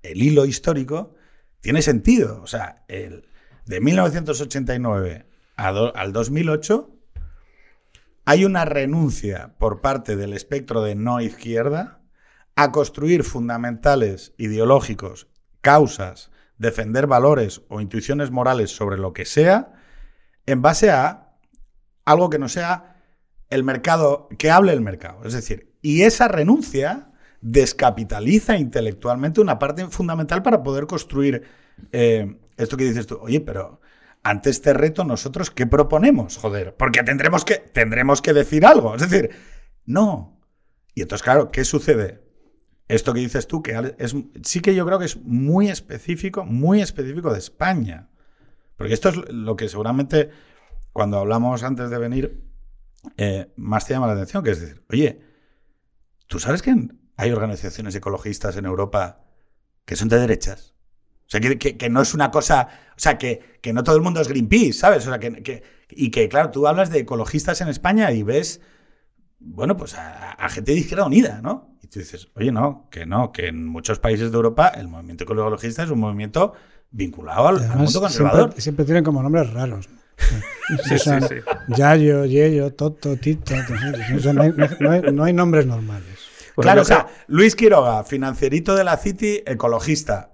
[0.02, 1.14] el hilo histórico,
[1.60, 2.40] tiene sentido.
[2.42, 3.28] O sea, el,
[3.66, 6.90] de 1989 a do- al 2008
[8.24, 12.00] hay una renuncia por parte del espectro de no izquierda
[12.56, 15.28] a construir fundamentales ideológicos,
[15.60, 19.74] causas, defender valores o intuiciones morales sobre lo que sea,
[20.46, 21.34] en base a
[22.04, 22.96] algo que no sea
[23.50, 25.24] el mercado, que hable el mercado.
[25.24, 31.42] Es decir, y esa renuncia descapitaliza intelectualmente una parte fundamental para poder construir
[31.92, 33.18] eh, esto que dices tú.
[33.20, 33.80] Oye, pero
[34.22, 36.36] ante este reto, nosotros, ¿qué proponemos?
[36.38, 38.96] Joder, porque tendremos que, tendremos que decir algo.
[38.96, 39.30] Es decir,
[39.84, 40.40] no.
[40.94, 42.22] Y entonces, claro, ¿qué sucede?
[42.88, 46.80] Esto que dices tú, que es, sí que yo creo que es muy específico, muy
[46.80, 48.08] específico de España.
[48.76, 50.30] Porque esto es lo que seguramente,
[50.92, 52.42] cuando hablamos antes de venir,
[53.16, 55.20] eh, más te llama la atención, que es decir, oye,
[56.26, 56.74] ¿tú sabes que
[57.16, 59.20] hay organizaciones ecologistas en Europa
[59.84, 60.74] que son de derechas?
[61.26, 63.96] O sea, que, que, que no es una cosa, o sea, que, que, no todo
[63.96, 65.06] el mundo es Greenpeace, ¿sabes?
[65.06, 68.60] O sea, que, que, y que, claro, tú hablas de ecologistas en España y ves
[69.38, 71.76] bueno, pues a, a gente de izquierda unida, ¿no?
[71.82, 75.24] Y tú dices, oye, no, que no, que en muchos países de Europa el movimiento
[75.24, 76.54] ecologista es un movimiento
[76.90, 78.40] vinculado al, mundo conservador.
[78.40, 79.88] Siempre, siempre tienen como nombres raros.
[80.82, 81.34] Sí, Son sí, sí.
[81.76, 83.54] Yayo, Yeyo, Toto, Tito.
[83.54, 86.15] o sea, no, hay, no hay- no hay nombres normales.
[86.56, 90.32] Bueno, claro, o sea, creo- Luis Quiroga, financierito de la City, ecologista.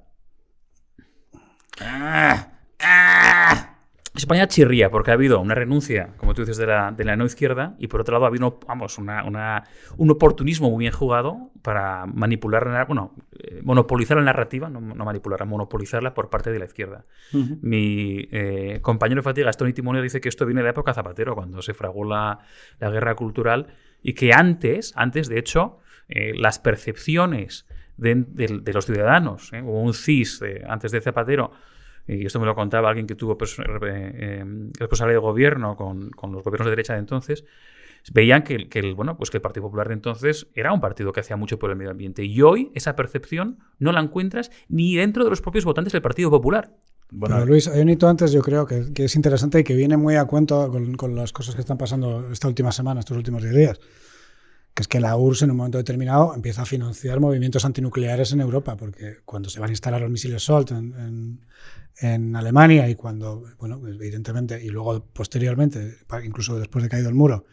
[1.80, 2.48] Ah,
[2.80, 3.68] ah.
[4.14, 7.24] España chirría porque ha habido una renuncia, como tú dices, de la, de la no
[7.24, 9.64] izquierda y por otro lado ha habido vamos, una, una-
[9.96, 15.04] un oportunismo muy bien jugado para manipular, la- bueno, eh, monopolizar la narrativa, no, no
[15.06, 17.06] manipularla, monopolizarla por parte de la izquierda.
[17.62, 21.35] Mi eh, compañero de fatiga, Tony Timoneo, dice que esto viene de la época Zapatero,
[21.35, 22.40] cuando se fragó la,
[22.80, 23.68] la guerra cultural
[24.02, 29.62] y que antes, antes de hecho, eh, las percepciones de, de- de los ciudadanos, ¿eh?
[29.62, 31.52] hubo un CIS eh, antes de Zapatero,
[32.08, 33.36] y esto me lo contaba alguien que tuvo eh,
[33.86, 34.44] eh,
[34.78, 37.44] responsabilidad de gobierno con, con los gobiernos de derecha de entonces,
[38.12, 40.80] veían que, el- que el, bueno, pues que el Partido Popular de entonces era un
[40.80, 42.24] partido que hacía mucho por el medio ambiente.
[42.24, 46.28] Y hoy esa percepción no la encuentras ni dentro de los propios votantes del Partido
[46.30, 46.72] Popular.
[47.14, 49.76] Bueno, Pero Luis, hay un hito antes, yo creo, que, que es interesante y que
[49.76, 53.16] viene muy a cuento con, con las cosas que están pasando esta última semana, estos
[53.16, 53.80] últimos 10 días.
[54.74, 58.40] Que es que la URSS en un momento determinado empieza a financiar movimientos antinucleares en
[58.40, 61.40] Europa, porque cuando se van a instalar los misiles SOLT en, en-
[62.00, 67.44] en Alemania y cuando, bueno, evidentemente, y luego posteriormente, incluso después de caído el muro,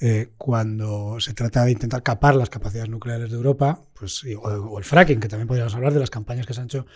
[0.00, 4.40] eh, cuando se trata de intentar capar las capacidades nucleares de Europa, pues, y- o,
[4.40, 6.86] o el fracking, que también podríamos hablar de las campañas que se han hecho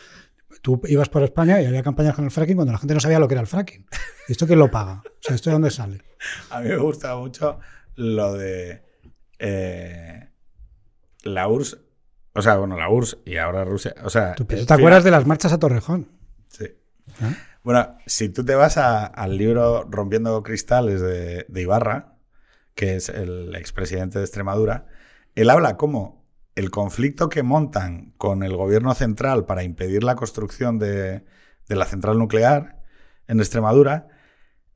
[0.62, 3.18] Tú ibas por España y había campañas con el fracking cuando la gente no sabía
[3.18, 3.86] lo que era el fracking.
[4.28, 5.02] ¿Y esto quién lo paga?
[5.04, 6.02] O sea, ¿esto de dónde sale?
[6.50, 7.58] A mí me gusta mucho
[7.96, 8.80] lo de
[9.38, 10.28] eh,
[11.22, 11.78] la URSS.
[12.34, 13.94] O sea, bueno, la URSS y ahora Rusia.
[14.02, 16.08] O sea, ¿Tú, pero es- ¿Te acuerdas de las marchas a Torrejón?
[16.48, 16.64] Sí.
[16.64, 17.36] ¿Eh?
[17.62, 22.14] Bueno, si tú te vas a- al libro Rompiendo Cristales de, de Ibarra,
[22.74, 24.86] que es el expresidente de Extremadura,
[25.34, 26.24] él habla cómo
[26.56, 31.24] el conflicto que montan con el gobierno central para impedir la construcción de,
[31.68, 32.82] de la central nuclear
[33.26, 34.08] en Extremadura,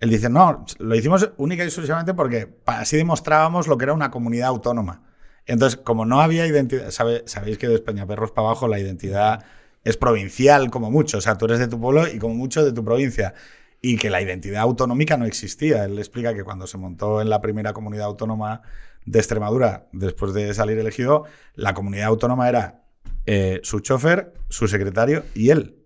[0.01, 4.11] él dice, no, lo hicimos única y exclusivamente porque así demostrábamos lo que era una
[4.11, 5.03] comunidad autónoma.
[5.47, 9.45] Entonces, como no había identidad, sabéis que de España Perros para abajo la identidad
[9.85, 12.73] es provincial como mucho, o sea, tú eres de tu pueblo y como mucho de
[12.73, 13.35] tu provincia,
[13.81, 15.85] y que la identidad autonómica no existía.
[15.85, 18.63] Él explica que cuando se montó en la primera comunidad autónoma
[19.07, 22.83] de Extremadura, después de salir elegido, la comunidad autónoma era
[23.27, 25.78] eh, su chofer, su secretario y él.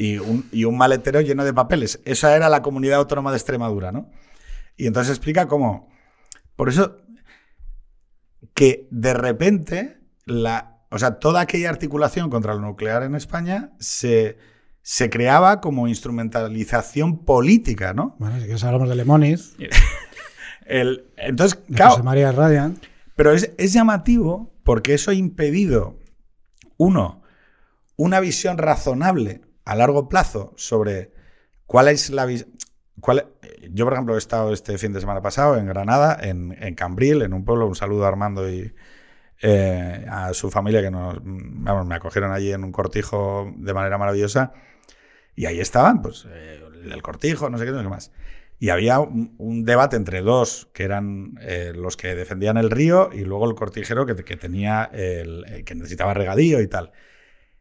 [0.00, 2.00] Y un, y un maletero lleno de papeles.
[2.06, 4.10] Esa era la comunidad autónoma de Extremadura, ¿no?
[4.74, 5.90] Y entonces explica cómo.
[6.56, 6.96] Por eso,
[8.54, 14.38] que de repente, la, o sea, toda aquella articulación contra lo nuclear en España se,
[14.80, 18.16] se creaba como instrumentalización política, ¿no?
[18.18, 19.54] Bueno, si quieres hablamos de Lemoniz,
[20.64, 22.78] El, entonces, de claro, José María Radian.
[23.16, 25.98] pero es, es llamativo porque eso ha impedido,
[26.78, 27.20] uno,
[27.96, 31.12] una visión razonable a largo plazo sobre
[31.66, 32.50] cuál es la visión.
[33.70, 37.22] Yo, por ejemplo, he estado este fin de semana pasado en Granada, en, en Cambril,
[37.22, 37.66] en un pueblo.
[37.66, 38.74] Un saludo a Armando y
[39.42, 43.96] eh, a su familia que nos, vamos, me acogieron allí en un cortijo de manera
[43.96, 44.52] maravillosa.
[45.34, 48.12] Y ahí estaban, pues, eh, el cortijo, no sé qué, no sé qué más.
[48.58, 53.24] Y había un, debate entre dos, que eran eh, los que defendían el río y
[53.24, 56.92] luego el cortijero que, que tenía el, que necesitaba regadío y tal.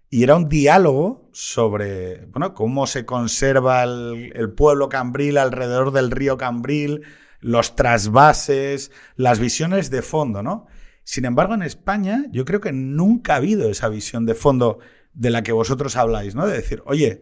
[0.09, 6.37] Y era un diálogo sobre bueno, cómo se conserva el, pueblo Cambril alrededor del río
[6.37, 7.03] Cambril,
[7.41, 10.65] los trasvases, las visiones de fondo, ¿no?
[11.03, 14.79] Sin embargo, en España yo creo que nunca ha habido esa visión de fondo
[15.13, 16.47] de la que vosotros habláis, ¿no?
[16.47, 17.21] De decir, oye,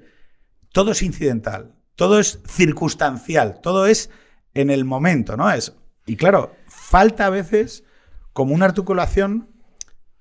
[0.71, 4.09] todo es incidental, todo es circunstancial, todo es
[4.53, 5.51] en el momento, ¿no?
[5.51, 7.83] Es, y claro, falta a veces
[8.31, 9.49] como una articulación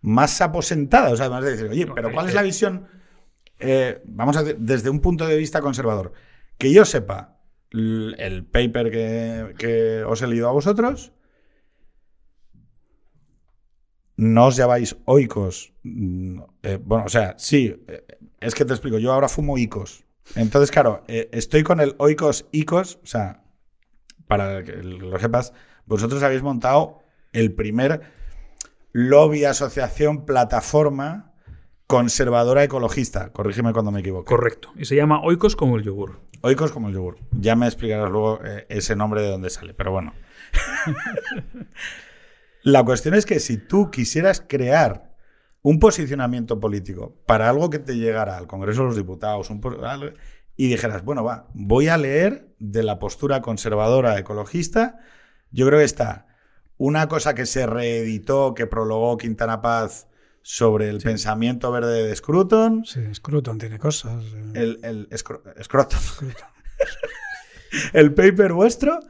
[0.07, 2.87] más aposentada, o sea, además de decir, oye, pero ¿cuál es la visión?
[3.59, 6.13] Eh, vamos a decir, desde un punto de vista conservador.
[6.59, 7.39] Que yo sepa
[7.73, 11.13] el paper que, que os he leído a vosotros,
[14.17, 15.73] no os llamáis oicos.
[15.83, 18.07] Mm, eh, bueno, o sea, sí, eh,
[18.41, 20.05] es que te explico, yo ahora fumo icos.
[20.35, 23.43] Entonces, claro, eh, estoy con el oikos icos, o sea,
[24.27, 25.53] para que lo sepas,
[25.85, 27.01] vosotros habéis montado
[27.33, 28.03] el primer
[28.97, 31.35] lobby, asociación, plataforma
[31.87, 33.31] conservadora ecologista.
[33.31, 34.25] Corrígeme cuando me equivoco.
[34.25, 34.73] Correcto.
[34.75, 36.21] Y se llama Oikos como el yogur.
[36.41, 37.19] Oikos como el yogur.
[37.33, 40.15] Ya me explicarás luego eh, ese nombre de dónde sale, pero bueno.
[42.63, 45.15] La cuestión es que si tú quisieras crear
[45.61, 49.61] un posicionamiento político para algo que te llegara al Congreso de los Diputados un
[50.57, 55.01] y dijeras, bueno, va, voy a leer de la postura conservadora ecologista,
[55.51, 56.26] yo creo que está
[56.79, 60.07] una cosa que se reeditó, que prologó Quintana Paz
[60.43, 62.85] sobre el pensamiento verde de Scruton.
[62.85, 64.23] Sí, Scruton tiene cosas.
[64.35, 65.53] eh, El, el Scroton.
[65.63, 65.99] Scruton.
[67.93, 69.01] el paper vuestro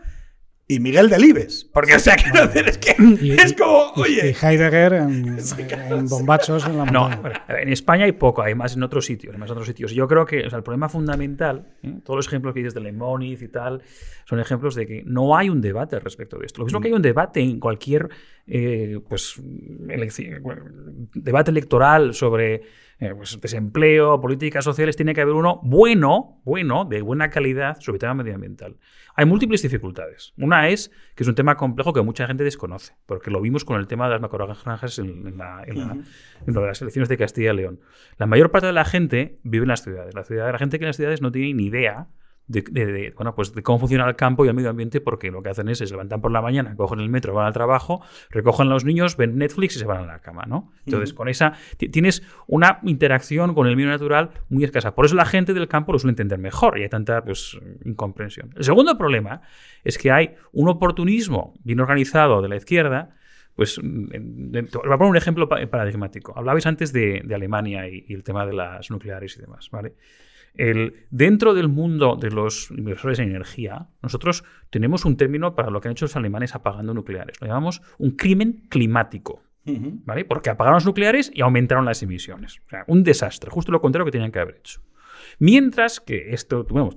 [0.69, 1.65] y Miguel Delibes.
[1.73, 5.37] Porque, o sea, quiero decir, es que Y- es como, y- oye, Y Heidegger en,
[6.09, 7.09] bombachos en la No,
[7.49, 9.93] en España hay poco, hay más en otros sitios, hay más en otros sitios.
[9.93, 11.95] Yo creo que o sea, el problema fundamental, ¿eh?
[12.05, 13.83] todos los ejemplos que dices de Lemoniz y tal,
[14.25, 16.61] son ejemplos de que no hay un debate respecto de esto.
[16.61, 18.09] Lo mismo que hay un debate en cualquier
[18.49, 19.41] eh, pues,
[21.15, 22.63] debate electoral sobre
[22.99, 27.97] eh, pues, desempleo, políticas sociales, tiene que haber uno bueno, bueno, de buena calidad sobre
[27.97, 28.77] el tema medioambiental.
[29.15, 30.33] Hay múltiples dificultades.
[30.39, 33.79] Una es que es un tema complejo que mucha gente desconoce, porque lo vimos con
[33.81, 35.93] el tema de las macrogranjas en, en la- en la-
[36.47, 37.81] en lo de las elecciones de Castilla y León.
[38.19, 40.15] La mayor parte de la gente vive en las ciudades.
[40.15, 42.09] La, ciudad, la gente que en las ciudades no tiene ni idea
[42.49, 45.31] de, de- de, bueno, pues de cómo funciona el campo y el medio ambiente, porque
[45.31, 48.03] lo que hacen es, se levantan por la mañana, cogen el metro, van al trabajo,
[48.31, 50.73] recogen a los niños, ven Netflix y se van a la cama, ¿no?
[50.85, 54.95] Entonces, con esa ti- tienes una interacción con el medio natural muy escasa.
[54.95, 58.53] Por eso la gente del campo lo suele entender mejor y hay tanta pues, incomprensión.
[58.57, 59.41] El segundo problema
[59.85, 63.11] es que hay un oportunismo bien organizado de la izquierda
[63.57, 66.35] pues voy a poner un ejemplo pa- paradigmático.
[66.37, 69.95] Hablabais antes de, de Alemania y, y el tema de las nucleares y demás, ¿vale?
[70.59, 75.81] El, dentro del mundo de los inversores en energía, nosotros tenemos un término para lo
[75.81, 77.41] que han hecho los alemanes apagando nucleares.
[77.41, 79.43] Lo llamamos un crimen climático.
[80.05, 80.25] ¿vale?
[80.25, 82.61] Porque apagaron los nucleares y aumentaron las emisiones.
[82.67, 84.81] O sea, un desastre, justo lo contrario que tenían que haber hecho.
[85.41, 86.91] Mientras que esto, bueno,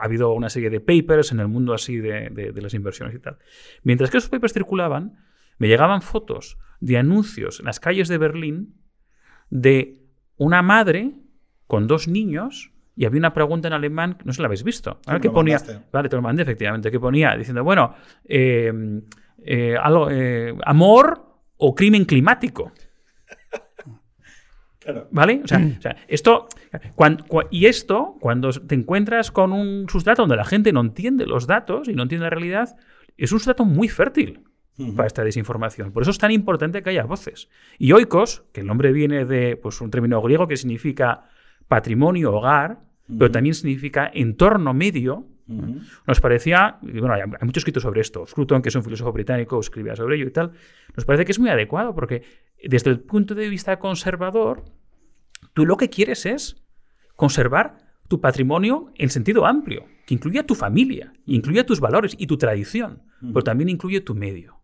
[0.00, 3.14] ha habido una serie de papers en el mundo así de, de- de las inversiones
[3.14, 3.38] y tal.
[3.84, 5.16] Mientras que esos papers circulaban,
[5.58, 8.74] me llegaban fotos de anuncios en las calles de Berlín
[9.50, 10.00] de
[10.36, 11.14] una madre
[11.66, 14.98] con dos niños y había una pregunta en alemán, no sé si la habéis visto,
[15.06, 15.20] ¿vale?
[15.20, 15.86] que ponía, mandaste.
[15.92, 18.72] vale, te lo mandé efectivamente, que ponía diciendo, bueno, eh,
[19.44, 21.24] eh, algo, eh, amor
[21.56, 22.72] o crimen climático.
[24.80, 25.06] Claro.
[25.10, 25.42] ¿Vale?
[25.44, 26.48] O sea, o sea, esto.
[27.50, 31.88] y esto, cuando te encuentras con un sustrato donde la gente no entiende los datos
[31.88, 32.74] y no entiende la realidad,
[33.18, 34.44] es un sustrato muy fértil
[34.96, 35.92] para esta desinformación.
[35.92, 37.50] Por eso es tan importante que haya voces.
[37.76, 41.28] Y oikos, que el nombre viene de pues, un término griego que significa
[41.68, 45.26] patrimonio, hogar, pero también significa entorno medio,
[46.06, 48.26] nos parecía, bueno, hay, hay mucho escrito sobre esto.
[48.26, 50.52] Scruton, que es un filósofo británico, escribía sobre ello y tal.
[50.94, 52.22] Nos parece que es muy adecuado porque
[52.62, 54.64] desde el punto de vista conservador,
[55.54, 56.62] tú lo que quieres es
[57.16, 62.36] conservar tu patrimonio en sentido amplio, que incluya tu familia, incluya tus valores y tu
[62.36, 64.60] tradición, pero también incluye tu medio.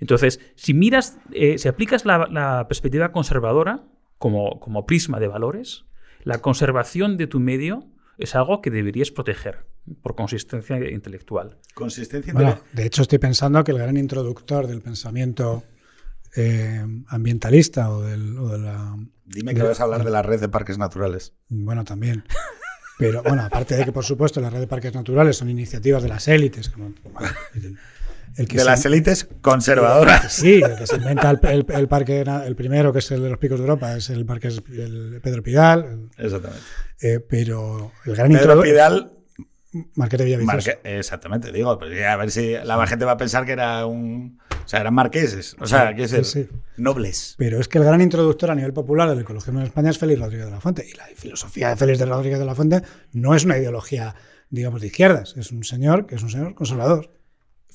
[0.00, 3.84] Entonces, si miras, eh, si aplicas la, la perspectiva conservadora
[4.18, 5.86] como, como prisma de valores,
[6.24, 7.86] la conservación de tu medio
[8.18, 9.66] es algo que deberías proteger
[10.02, 11.58] por consistencia intelectual.
[11.74, 12.76] Consistencia Bueno, intelectual.
[12.76, 15.64] de hecho, estoy pensando que el gran introductor del pensamiento
[16.36, 18.96] eh, ambientalista o, del, o de la.
[19.26, 21.32] Dime que vas a hablar de la red de parques naturales.
[21.48, 22.24] Bueno, también.
[22.98, 26.08] Pero bueno, aparte de que, por supuesto, la red de parques naturales son iniciativas de
[26.08, 26.68] las élites.
[26.70, 26.92] como-
[28.36, 30.32] el que De se- las élites conservadoras.
[30.32, 33.28] Sí, el que se inventa el, el- el parque, el primero, que es el de
[33.30, 36.10] los picos de Europa, es el parque el Pedro Pidal.
[36.18, 36.62] Exactamente.
[37.00, 38.62] eh, pero el gran Pedro.
[38.62, 39.10] Pidal.
[39.96, 40.54] Marquete Villaviciosa.
[40.56, 43.84] Marque- exactamente, digo, pues ya a ver si la gente va a pensar que era
[43.86, 44.38] un.
[44.64, 45.56] O sea, eran marqueses.
[45.60, 46.48] O sea, Sí, ¿qué es sí, el- sí.
[46.76, 47.34] Nobles.
[47.38, 50.20] Pero es que el gran introductor a nivel popular del ecologismo en España es Félix
[50.20, 50.86] Rodríguez de la Fuente.
[50.88, 54.14] Y la filosofía de Félix de Rodríguez de la Fuente no es una ideología,
[54.48, 55.34] digamos, de izquierdas.
[55.36, 57.10] Es un señor que es un señor conservador.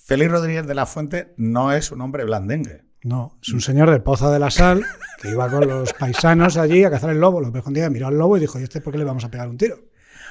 [0.09, 2.81] Félix Rodríguez de la Fuente no es un hombre blandengue.
[3.03, 4.83] No, es un señor de Poza de la Sal
[5.21, 7.39] que iba con los paisanos allí a cazar el lobo.
[7.41, 9.29] Lo un día miró al lobo y dijo, ¿y este por qué le vamos a
[9.29, 9.77] pegar un tiro?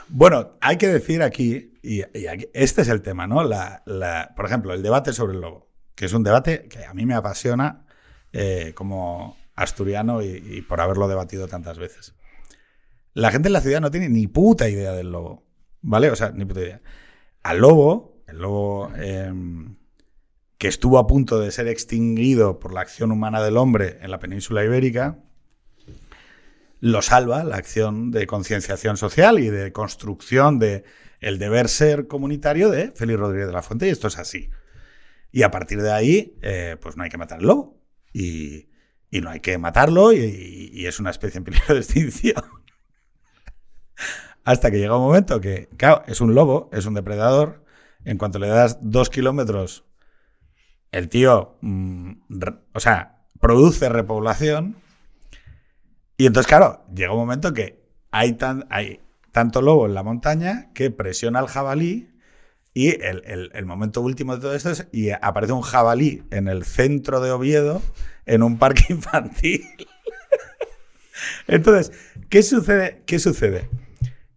[0.09, 3.45] Bueno, hay que decir aquí, y, y aquí- este es el tema, ¿no?
[3.45, 6.93] La, la- por ejemplo, el debate sobre el lobo, que es un debate que a
[6.93, 7.87] mí me apasiona
[8.33, 12.17] eh, como asturiano y, y por haberlo debatido tantas veces.
[13.15, 15.47] La gente en la ciudad no tiene ni puta idea del lobo,
[15.83, 16.11] ¿vale?
[16.11, 16.81] O sea, ni puta idea.
[17.45, 19.33] Al lobo, el lobo eh,
[20.59, 24.19] que estuvo a punto de ser extinguido por la acción humana del hombre en la
[24.19, 25.19] península ibérica,
[26.81, 30.85] lo salva la acción de concienciación social y de construcción de
[31.21, 34.51] el deber ser comunitario de Félix Rodríguez de la Fuente y esto es así.
[35.33, 37.81] Y a partir de ahí, eh, pues no hay que matar al lobo
[38.13, 38.69] y,
[39.11, 42.43] no hay que matarlo y, y- y es una especie en peligro de extinción.
[44.45, 47.65] Hasta que llega un momento que, claro, es un lobo, es un depredador.
[48.09, 49.85] En cuanto le das dos kilómetros,
[50.93, 52.13] el tío, mm,
[52.75, 54.77] o sea, produce repoblación.
[56.17, 59.01] Y entonces, claro, llega un momento que hay, tan, hay
[59.33, 62.09] tanto lobo en la montaña que presiona al jabalí
[62.75, 66.49] Y el, el- el momento último de todo esto es, y aparece un jabalí en
[66.49, 67.83] el centro de Oviedo,
[68.27, 69.65] en un parque infantil.
[71.47, 71.93] Entonces,
[72.29, 73.03] ¿qué sucede?
[73.07, 73.69] ¿Qué sucede?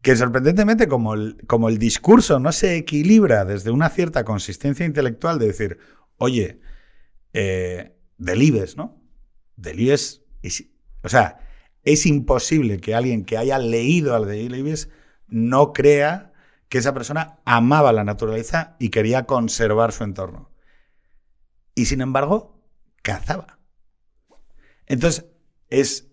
[0.02, 5.38] Que sorprendentemente, como el, como el discurso no se equilibra desde una cierta consistencia intelectual
[5.38, 5.78] de decir,
[6.18, 6.60] oye,
[7.34, 9.02] eh, Delibes, ¿no?
[9.56, 10.66] Delibes, es-
[11.04, 11.40] o sea,
[11.84, 14.90] es imposible que alguien que haya leído al Delibes
[15.28, 16.34] no crea
[16.68, 20.52] que esa persona amaba la naturaleza y quería conservar su entorno.
[21.76, 22.62] Y sin embargo,
[23.02, 23.60] cazaba.
[24.88, 25.26] Entonces,
[25.70, 26.11] es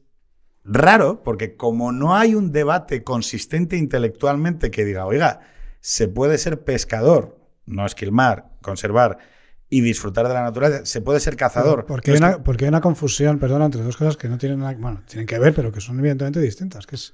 [0.70, 5.40] raro porque como no hay un debate consistente intelectualmente que diga, oiga,
[5.80, 9.18] se puede ser pescador, no esquilmar, conservar
[9.70, 11.84] y disfrutar de la naturaleza, se puede ser cazador.
[11.86, 14.60] Porque hay, una, que- porque hay una confusión, perdona, entre dos cosas que no tienen
[14.60, 17.12] nada, bueno, tienen que ver, pero que son evidentemente distintas, que es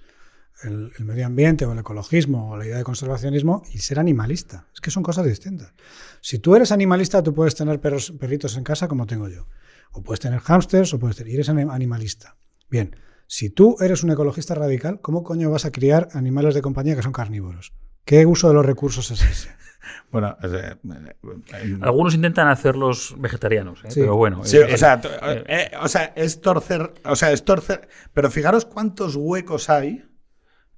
[0.62, 4.66] el, el medio ambiente o el ecologismo o la idea de conservacionismo y ser animalista.
[4.72, 5.72] Es que son cosas distintas.
[6.20, 9.46] Si tú eres animalista, tú puedes tener perros, perritos en casa como tengo yo.
[9.90, 11.32] O puedes tener hámsters o puedes tener...
[11.32, 12.36] Y eres anim- animalista.
[12.70, 12.94] Bien,
[13.26, 17.02] si tú eres un ecologista radical, ¿cómo coño vas a criar animales de compañía que
[17.02, 17.72] son carnívoros?
[18.04, 19.48] ¿Qué uso de los recursos es ese?
[20.10, 23.90] Bueno, eh, eh, Algunos intentan hacerlos vegetarianos, ¿eh?
[23.90, 24.00] Sí.
[24.00, 24.42] pero bueno.
[24.44, 28.30] Sí, eh, o, sea, eh, eh, o sea, es torcer, o sea, es torcer, pero
[28.30, 30.04] fijaros cuántos huecos hay,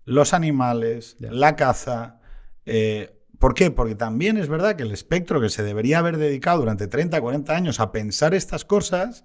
[0.04, 1.30] los animales, Ya.
[1.30, 2.18] la caza,
[2.64, 3.70] eh, ¿por qué?
[3.70, 7.54] Porque también es verdad que el espectro que se debería haber dedicado durante 30, 40
[7.54, 9.22] años a pensar estas cosas,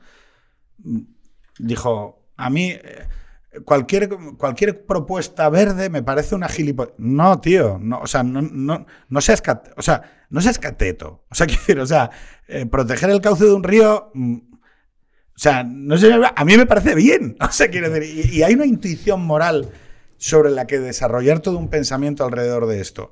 [0.79, 0.99] mm,
[1.57, 3.07] dijo, a mí eh,
[3.65, 6.93] cualquier, cualquier propuesta verde me parece una gilipollas.
[6.97, 11.25] No, tío, no, o sea, no, no, no seas cat- o sea, no seas cateto.
[11.29, 12.09] O sea, quiero o sea,
[12.47, 14.11] eh, proteger el cauce de un río.
[14.13, 14.37] mm,
[15.35, 17.35] o sea, no sé, a mí me parece bien.
[17.41, 19.69] O sea, quiero decir, y, y hay una intuición moral
[20.17, 23.11] sobre la que desarrollar todo un pensamiento alrededor de esto.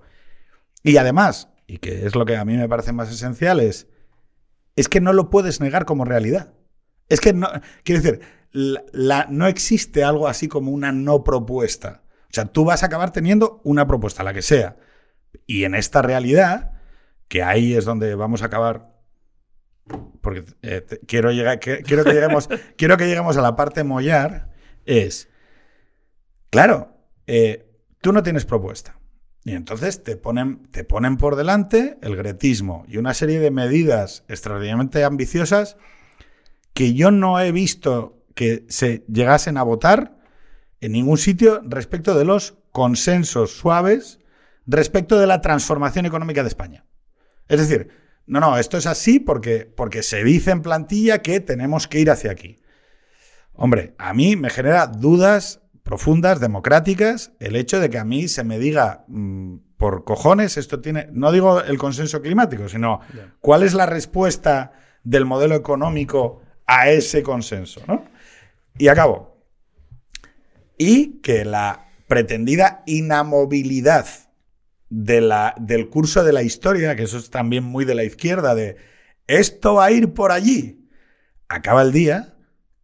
[0.83, 3.87] Y además, y que es lo que a mí me parece más esencial, es,
[4.75, 6.53] es que no lo puedes negar como realidad.
[7.09, 7.47] Es que no,
[7.83, 12.03] quiero decir, la- la- no existe algo así como una no propuesta.
[12.25, 14.77] O sea, tú vas a acabar teniendo una propuesta, la que sea.
[15.47, 16.73] Y en esta realidad,
[17.27, 18.95] que ahí es donde vamos a acabar.
[20.21, 23.83] Porque eh, te- quiero, llegar, que- quiero, que lleguemos, quiero que lleguemos a la parte
[23.83, 24.49] mollar.
[24.85, 25.29] Es.
[26.49, 26.95] Claro,
[27.27, 27.69] eh,
[28.01, 28.97] tú no tienes propuesta.
[29.45, 34.23] Y entonces te ponen, te ponen por delante el gretismo y una serie de medidas
[34.27, 35.77] extraordinariamente ambiciosas
[36.79, 40.15] que yo no he visto que se llegasen a votar
[40.79, 44.21] en ningún sitio respecto de los consensos suaves
[44.65, 46.85] respecto de la transformación económica de España.
[47.49, 47.89] Es decir,
[48.27, 52.09] no, no, esto es así porque, porque se dice en plantilla que tenemos que ir
[52.11, 52.61] hacia aquí.
[53.51, 58.45] Hombre, a mí me genera dudas profundas, democráticas, el hecho de que a mí se
[58.45, 63.01] me diga mm, por cojones, esto tiene, no digo el consenso climático, sino
[63.41, 64.71] cuál es la respuesta
[65.03, 67.81] del modelo económico a ese consenso.
[67.87, 68.05] ¿no?
[68.77, 69.43] Y acabo.
[70.77, 74.07] Y que la pretendida inamovilidad
[74.89, 78.77] del curso de la historia, que eso es también muy de la izquierda, de
[79.27, 80.87] esto va a ir por allí,
[81.47, 82.35] acaba el día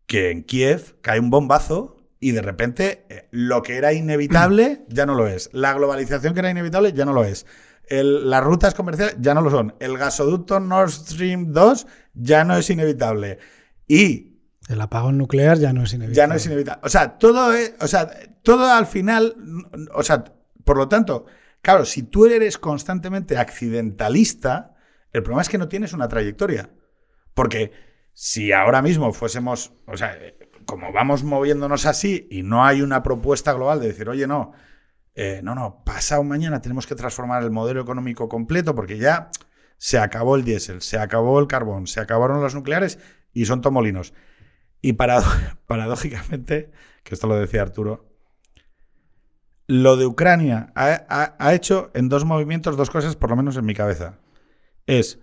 [0.08, 5.06] que en Kiev cae un bombazo y de repente eh, lo que era inevitable ya
[5.06, 5.50] no lo es.
[5.54, 7.46] La globalización que era inevitable ya no lo es.
[7.88, 9.76] Las rutas comerciales ya no lo son.
[9.80, 13.38] El gasoducto Nord Stream 2 ya no es inevitable.
[13.88, 16.16] Y El apagón nuclear ya no es inevitable.
[16.16, 16.82] ya no es inevitable.
[16.84, 18.10] O sea, todo es, o sea,
[18.42, 19.36] todo al final,
[19.94, 20.24] o sea,
[20.64, 21.26] por lo tanto,
[21.62, 24.76] claro, si tú eres constantemente accidentalista,
[25.14, 26.70] el problema es que no tienes una trayectoria.
[27.34, 27.72] Porque
[28.14, 30.18] si ahora mismo fuésemos, o sea,
[30.66, 34.54] como vamos moviéndonos así y no hay una propuesta global de decir, oye, no,
[35.14, 39.30] eh, no, no, pasado mañana tenemos que transformar el modelo económico completo porque ya
[39.78, 43.00] se acabó el diésel, se acabó el carbón, se acabaron los nucleares
[43.36, 44.16] y son tomolinos.
[44.82, 44.94] Y
[45.68, 46.72] paradójicamente,
[47.04, 48.08] que esto lo decía Arturo,
[49.68, 53.58] lo de Ucrania ha, ha- ha hecho en dos movimientos dos cosas, por lo menos
[53.58, 54.20] en mi cabeza.
[54.88, 55.20] Es,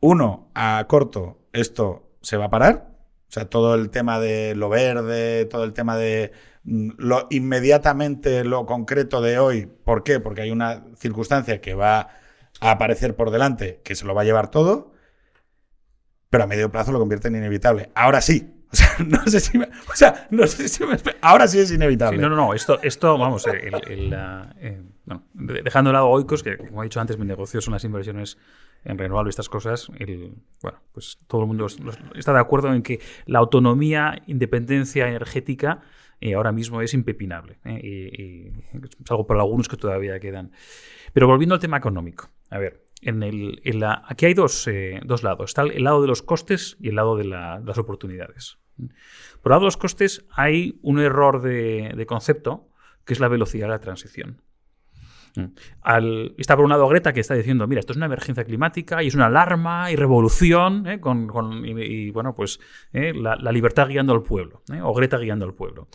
[0.00, 2.90] uno, a corto, esto se va a parar.
[3.28, 6.32] O sea, todo el tema de lo verde, todo el tema de
[6.64, 9.66] mm, lo inmediatamente lo concreto de hoy.
[9.66, 10.20] ¿Por qué?
[10.20, 12.08] Porque hay una circunstancia que va
[12.60, 14.89] a aparecer por delante que se lo va a llevar todo,
[16.30, 17.90] pero a medio plazo lo convierte en inevitable.
[17.94, 18.54] Ahora sí.
[18.72, 20.84] O sea, no sé si me, o sea, no sé si
[21.22, 22.22] ahora sí es inevitable.
[22.22, 22.54] No, no, no.
[22.54, 24.12] Esto, esto vamos, el- el,
[24.60, 24.80] eh,
[25.34, 28.38] dejando de lado Oikos, que como he dicho antes, mi negocio son las inversiones
[28.84, 29.88] en renovable y estas cosas.
[29.98, 31.66] El, bueno, pues todo el mundo
[32.14, 35.80] está de acuerdo en que la autonomía, independencia energética
[36.20, 37.58] eh, ahora mismo es impepinable.
[37.64, 38.52] eh, y, y
[39.04, 40.52] es algo para algunos que todavía quedan.
[41.12, 42.28] Pero volviendo al tema económico.
[42.50, 43.60] A ver, en el,
[44.06, 45.50] aquí hay dos, eh, dos lados.
[45.50, 48.58] Está el lado de los costes y el lado de, la- de las oportunidades.
[48.76, 52.68] Por el lado de los costes hay un error de, concepto
[53.04, 54.42] que es la velocidad de la transición.
[56.36, 59.06] Está por un lado Greta que está diciendo, mira, esto es una emergencia climática y
[59.08, 61.00] es una alarma y revolución, ¿eh?
[61.00, 62.58] con, y, bueno, pues
[62.92, 63.12] ¿eh?
[63.14, 65.88] la, libertad guiando al pueblo, o Greta guiando al pueblo.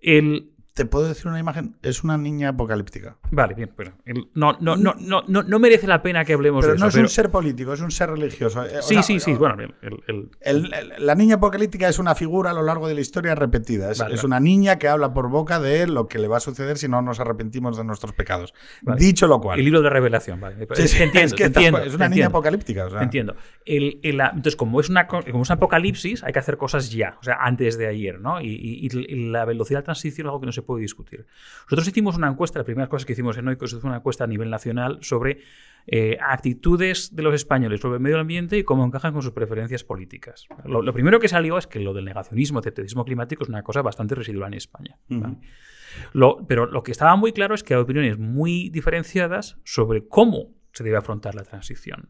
[0.00, 1.76] El, ¿Te puedo decir una imagen?
[1.84, 3.16] Es una niña apocalíptica.
[3.30, 6.64] vale, bien, bueno, el- no, no, no, no, no, no merece la pena que hablemos
[6.64, 6.88] Pero de no eso.
[6.88, 8.64] es un pero- ser político, es un ser religioso.
[8.64, 11.36] Eh, o sí, sea, sí, sí, o- bueno, el- el- el- el- el- la niña
[11.36, 13.92] apocalíptica es una figura a lo largo de la historia repetida.
[13.92, 14.26] Es, Vale, es vale.
[14.26, 17.02] una niña que habla por boca de lo que le va a suceder si no
[17.02, 18.52] nos arrepentimos de nuestros pecados.
[18.82, 18.98] Vale.
[19.00, 19.60] Dicho lo cual.
[19.60, 20.56] el libro de revelación, vale.
[20.74, 22.28] Sí, sí, Te entiendo, es que entiendo, es una niña entiendo.
[22.30, 22.86] apocalíptica.
[22.86, 23.00] o sea.
[23.02, 23.36] Entiendo.
[23.64, 27.22] Entonces, como es, una, co- como es un apocalipsis, hay que hacer cosas ya, o
[27.22, 28.40] sea, antes de ayer, ¿no?
[28.40, 31.26] Y, y- y la velocidad de transición es algo que no se puede discutir.
[31.64, 34.26] Nosotros hicimos una encuesta, la primera cosa que hicimos en Oikos fue una encuesta a
[34.26, 35.38] nivel nacional sobre
[35.86, 39.84] eh, actitudes de los españoles sobre el medio ambiente y cómo encajan con sus preferencias
[39.84, 40.46] políticas.
[40.64, 43.82] Lo, lo primero que salió es que lo del negacionismo, escepticismo climático es una cosa
[43.82, 44.96] bastante residual en España.
[45.08, 45.36] ¿vale?
[46.12, 50.54] Lo- pero lo que estaba muy claro es que hay opiniones muy diferenciadas sobre cómo
[50.72, 52.08] se debe afrontar la transición.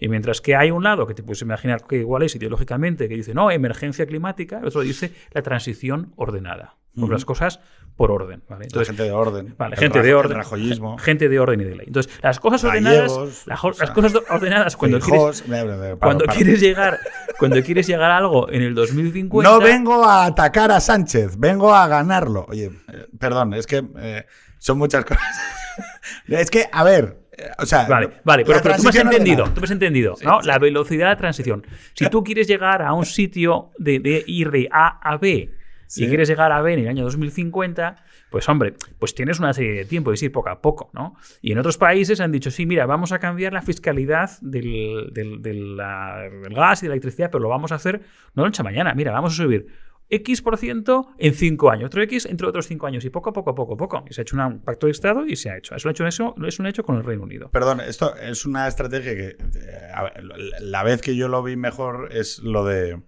[0.00, 3.14] Y mientras que hay un lado que te puedes imaginar que igual es ideológicamente, que
[3.14, 6.76] dice, no, emergencia climática, el otro dice la transición ordenada.
[6.98, 7.60] Por las cosas
[7.96, 8.42] por orden.
[8.48, 8.60] ¿vale?
[8.60, 9.54] La Entonces, gente de orden.
[9.56, 10.38] Vale, gente de orden.
[10.98, 11.86] Gente de orden y de ley.
[11.86, 15.98] Entonces, las cosas ordenadas, Gallegos, la jo- o sea, las cosas ordenadas cuando quieres, paro,
[15.98, 16.36] cuando paro.
[16.36, 16.98] quieres llegar,
[17.38, 19.48] cuando quieres llegar a algo en el 2050.
[19.48, 22.44] No vengo a atacar a Sánchez, vengo a ganarlo.
[22.48, 24.26] Oye, eh, perdón, es que eh,
[24.58, 25.24] son muchas cosas.
[26.28, 27.86] es que, a ver, eh, o sea.
[27.88, 30.40] Vale, vale, pero, tú me has entendido, tú me has entendido, ¿no?
[30.42, 31.66] La velocidad de transición.
[31.94, 35.50] Si tú quieres llegar a un sitio de, de ir de A a B
[35.86, 36.04] Sí.
[36.04, 37.96] y quieres llegar a B en el año 2050,
[38.30, 41.14] pues hombre, pues tienes una serie de tiempo, es ir poco a poco, ¿no?
[41.40, 45.42] Y en otros países han dicho, sí, mira, vamos a cambiar la fiscalidad del, del-
[45.42, 48.02] del, la- del gas y de la electricidad, pero lo vamos a hacer
[48.34, 49.66] no noche a mañana, mira, vamos a subir
[50.08, 53.32] X por ciento en cinco años, otro X entre otros cinco años, y poco a
[53.32, 54.04] poco, poco a poco.
[54.08, 55.74] Y se ha hecho un pacto de Estado y se ha hecho.
[55.82, 57.50] Lo ha hecho eso, es un hecho con el Reino Unido.
[57.50, 59.26] Perdón, esto es una estrategia que.
[59.30, 59.36] eh,
[59.92, 60.22] a ver,
[60.60, 63.00] la vez que yo lo vi mejor es lo de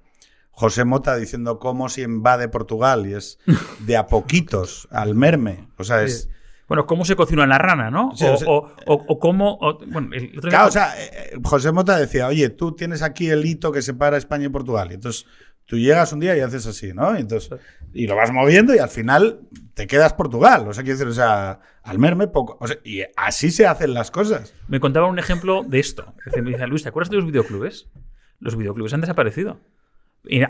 [0.59, 3.38] José Mota diciendo cómo se invade Portugal y es
[3.86, 5.68] de a poquitos al merme.
[5.78, 6.28] O sea, es.
[6.66, 8.11] Bueno, cómo se cocina la rana, ¿no?
[8.16, 9.59] Sí, o, o sea- o- o- o cómo.
[9.86, 13.30] bueno, el otro día- Claro, o sea, eh, José Mota decía, oye, tú tienes aquí
[13.30, 14.88] el hito que separa España y Portugal.
[14.90, 15.26] Y entonces
[15.64, 17.16] tú llegas un día y haces así, ¿no?
[17.16, 17.59] Y, entonces,
[17.94, 19.40] y lo vas moviendo y al final
[19.74, 20.66] te quedas Portugal.
[20.66, 22.59] O sea, quiero decir, o sea, al merme poco.
[22.61, 24.52] O sea, y así se hacen las cosas.
[24.66, 26.14] me contaba un ejemplo de esto.
[26.42, 27.86] Me dice, Luis, ¿te acuerdas de los videoclubes?
[28.40, 29.59] Los videoclubes han desaparecido.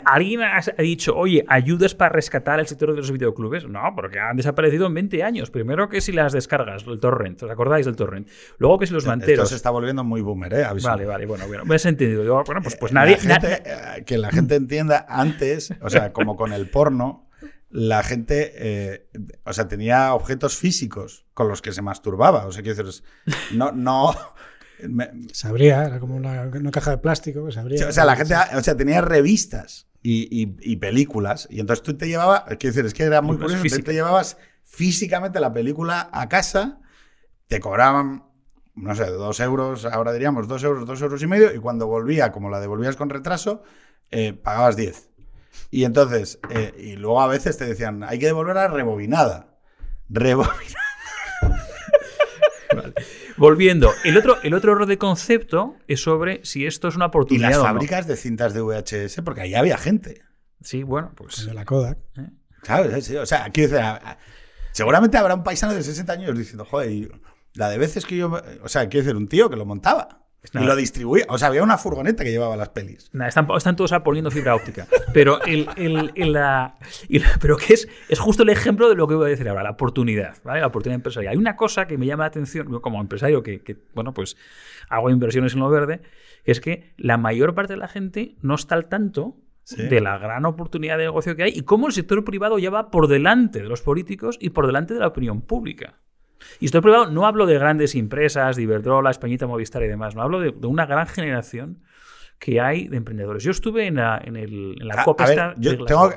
[0.03, 3.65] ¿Alguien ha dicho, oye, ayudas para rescatar el sector de los videoclubes?
[3.67, 5.51] No, porque han desaparecido en 20 años.
[5.51, 8.27] Primero que si las descargas, el torrent, ¿os acordáis del torrent?
[8.57, 9.49] Luego que si los Esto manteros.
[9.49, 10.65] se está volviendo muy boomer, ¿eh?
[10.83, 12.23] Vale, vale, bueno, bueno, me has entendido.
[12.25, 13.17] Yo, bueno, pues, pues La nadie.
[13.17, 17.29] gente, na- eh, que la gente entienda, antes, o sea, como con el porno,
[17.69, 19.07] la gente, eh,
[19.45, 22.47] o sea, tenía objetos físicos con los que se masturbaba.
[22.47, 23.03] O sea, quiero decir,
[23.53, 24.13] no, no.
[24.87, 27.87] Me- Sabría, era como una, una caja de plástico que sabría.
[27.87, 31.47] o sea, la gente, o sea, tenía revistas y, y- y películas.
[31.51, 33.85] Y entonces tú te llevabas, quiero decir, es que era muy curioso, físicas.
[33.85, 36.79] te llevabas físicamente la película a casa,
[37.47, 38.23] te cobraban,
[38.75, 42.31] no sé, dos euros, ahora diríamos dos euros, dos euros y medio, y cuando volvía,
[42.31, 43.63] como la devolvías con retraso,
[44.11, 45.09] eh, pagabas 10.
[45.71, 49.57] Y entonces, eh, y luego a veces te decían, hay que devolverla rebobinada.
[50.09, 50.79] Rebobinada.
[53.39, 57.07] Volviendo, el otro, el otro error de concepto es sobre si esto es una Y
[57.07, 57.67] oportunidad las o no.
[57.67, 60.21] fábricas de cintas de VHS, porque ahí había gente.
[60.61, 61.45] Sí, bueno, pues.
[61.45, 61.97] de la Kodak.
[62.63, 62.93] ¿Sabes?
[63.05, 64.17] Sí, sí, O sea, quiero decir, a- a-
[64.73, 67.09] seguramente habrá un paisano de 60 años diciendo, joder, y
[67.53, 68.39] la de veces que yo.
[68.63, 71.25] O sea, quiero decir, un tío que lo montaba y lo distribuía.
[71.29, 73.09] O sea, había una furgoneta que llevaba las pelis.
[73.13, 74.87] Nada, están, están todos poniendo fibra óptica.
[75.13, 76.77] Pero, el, el- el- la,
[77.41, 79.71] pero que es, es justo el ejemplo de lo que voy a decir ahora, la
[79.71, 80.61] oportunidad, ¿vale?
[80.61, 81.31] La oportunidad empresarial.
[81.31, 84.37] Hay una cosa que me llama la atención, yo como empresario que, que, bueno, pues
[84.89, 86.01] hago inversiones en lo verde,
[86.45, 89.83] que es que la mayor parte de la gente no está al tanto Sí.
[89.83, 92.89] de la gran oportunidad de negocio que hay y cómo el sector privado ya va
[92.89, 95.99] por delante de los políticos y por delante de la opinión pública.
[96.59, 100.21] Y sector privado no hablo de grandes empresas, de Iberdrola, Españita, Movistar y demás, no
[100.21, 101.79] hablo de, de una gran generación
[102.39, 103.43] que hay de emprendedores.
[103.43, 106.09] Yo estuve en la, en el, en la A- copa a ver, esta yo tengo,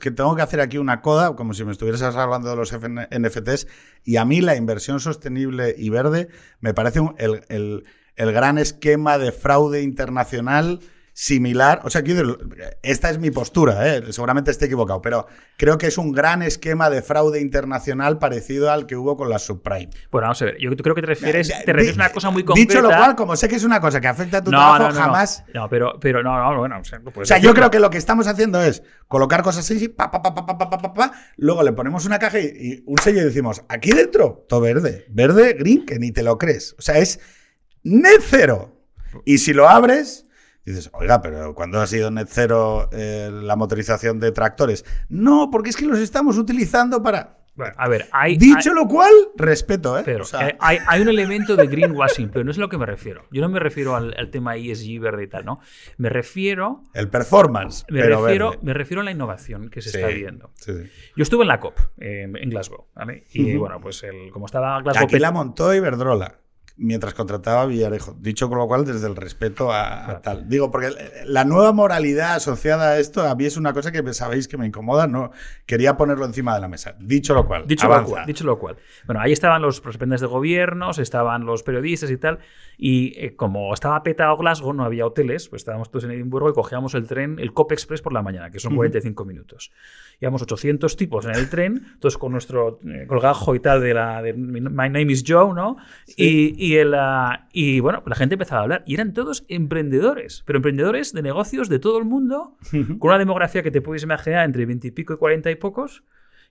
[0.00, 3.06] que tengo que hacer aquí una coda, como si me estuvieras hablando de los FN
[3.16, 3.68] NFTs,
[4.02, 6.28] y a mí la inversión sostenible y verde
[6.60, 7.84] me parece un- el, el-
[8.16, 10.80] el gran esquema de fraude internacional
[11.18, 11.80] similar.
[11.82, 12.04] O sea,
[12.80, 14.12] esta es mi postura, ¿eh?
[14.12, 18.86] seguramente esté equivocado, pero creo que es un gran esquema de fraude internacional parecido al
[18.86, 19.90] que hubo con la subprime.
[20.12, 20.58] Bueno, vamos a ver.
[20.60, 22.72] Yo creo que te refieres, te refieres a una cosa muy concreta.
[22.72, 24.78] Dicho lo cual, como sé que es una cosa que afecta a tu no, trabajo,
[24.84, 25.42] no, no, jamás.
[25.52, 26.78] No, pero, pero no, no, bueno.
[26.78, 29.68] O sea, no O sea, yo creo que lo que estamos haciendo es colocar cosas
[29.68, 32.44] así, pa, pa, pa, pa, pa, pa, pa, pa, luego le ponemos una caja y,
[32.44, 36.38] y un sello y decimos, aquí dentro, todo verde, verde, green, que ni te lo
[36.38, 36.76] crees.
[36.78, 37.18] O sea, es
[37.82, 38.76] net cero.
[39.24, 40.27] Y si lo abres,
[40.68, 44.84] dices, oiga, pero ¿cuándo ha sido net cero eh, la motorización de tractores?
[45.08, 47.34] No, porque es que los estamos utilizando para...
[47.54, 48.36] Bueno, a ver, hay.
[48.38, 50.02] Dicho hay- lo cual, respeto, ¿eh?
[50.04, 52.68] Pero O sea, eh, hay, hay un elemento de greenwashing, pero no es a lo
[52.68, 53.24] que me refiero.
[53.32, 55.58] Yo no me refiero al, al tema ESG verde y tal, ¿no?
[55.96, 57.84] Me refiero, el performance.
[57.90, 58.62] me pero refiero, verde.
[58.64, 60.52] me refiero a la innovación que se Sí, está viendo.
[60.54, 60.90] sí, sí.
[61.16, 63.24] Yo estuve en la COP eh, en Glasgow, ¿vale?
[63.32, 66.38] Y bueno, pues el, como estaba Glasgow Aquí la montó Iberdrola
[66.78, 68.16] mientras contrataba a Villarejo.
[68.20, 70.48] Dicho con lo cual, desde el respeto a, a tal.
[70.48, 70.90] Digo, porque
[71.26, 74.66] la nueva moralidad asociada a esto a mí es una cosa que sabéis que me
[74.66, 75.06] incomoda.
[75.06, 75.32] No
[75.66, 76.96] quería ponerlo encima de la mesa.
[77.00, 78.12] Dicho lo cual, Dicho lo, avanza.
[78.12, 78.76] cual, dicho lo cual.
[79.06, 82.38] Bueno, ahí estaban los representantes de gobiernos, estaban los periodistas y tal.
[82.76, 86.52] Y eh, como estaba petado Glasgow, no había hoteles, pues estábamos todos en Edimburgo y
[86.52, 89.72] cogíamos el tren, el COP Express por la mañana, que son 45 minutos.
[90.20, 94.22] Íbamos 800 tipos en el tren, todos con nuestro eh, colgajo y tal de la
[94.22, 95.76] de My Name is Joe, ¿no?
[96.16, 98.84] Y, y, el, ah, y bueno, la gente empezaba a hablar.
[98.86, 102.56] Y eran todos emprendedores, pero emprendedores de negocios de todo el mundo,
[102.98, 106.04] con una demografía que te puedes imaginar entre 20 y pico y 40 y pocos,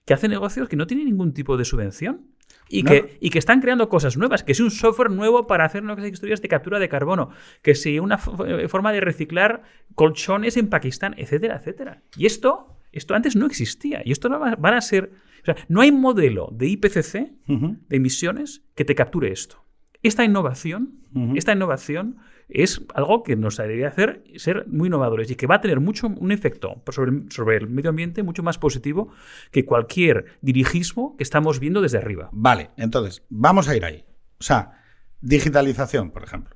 [0.04, 2.22] que hacen negocios que no tienen ningún tipo de subvención.
[2.70, 2.90] Y, No.
[2.90, 6.06] que, y que están creando cosas nuevas, que es un software nuevo para hacer nuevas
[6.06, 7.30] historias de captura de carbono,
[7.62, 9.62] que si una eh, forma de reciclar
[9.94, 12.02] colchones en Pakistán, etcétera, etcétera.
[12.16, 14.02] Y esto, esto antes no existía.
[14.04, 15.10] Y esto no va- van a ser...
[15.42, 19.64] O sea, no hay modelo de IPCC, de emisiones, que te capture esto.
[20.02, 21.00] Esta innovación,
[21.34, 22.18] esta innovación
[22.48, 26.06] es algo que nos debería hacer ser muy innovadores y que va a tener mucho
[26.06, 29.10] un efecto sobre, el- sobre el medio ambiente mucho más positivo
[29.50, 32.28] que cualquier dirigismo que estamos viendo desde arriba.
[32.32, 34.04] Vale, entonces, vamos a ir ahí.
[34.40, 34.80] O sea,
[35.20, 36.54] digitalización, por ejemplo.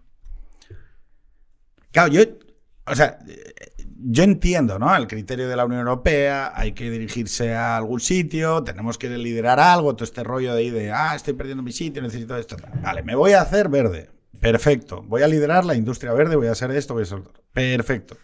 [1.91, 2.23] Claro, yo,
[2.87, 3.19] o sea,
[4.05, 4.95] yo entiendo, ¿no?
[4.95, 9.61] El criterio de la Unión Europea, hay que dirigirse a algún sitio, tenemos que liderar
[9.61, 12.57] algo, todo este rollo de ahí de, ah, estoy perdiendo mi sitio, necesito esto.
[12.83, 14.11] Vale, me voy a hacer verde.
[14.41, 15.03] Perfecto.
[15.03, 17.23] Voy a liderar la industria verde, voy a hacer esto, voy a hacer.
[17.53, 18.17] Perfecto.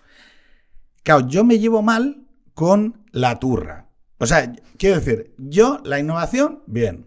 [1.05, 2.25] Claro, yo me llevo mal
[2.55, 3.89] con la turra.
[4.19, 7.07] O sea, quiero decir, yo, la innovación, bien.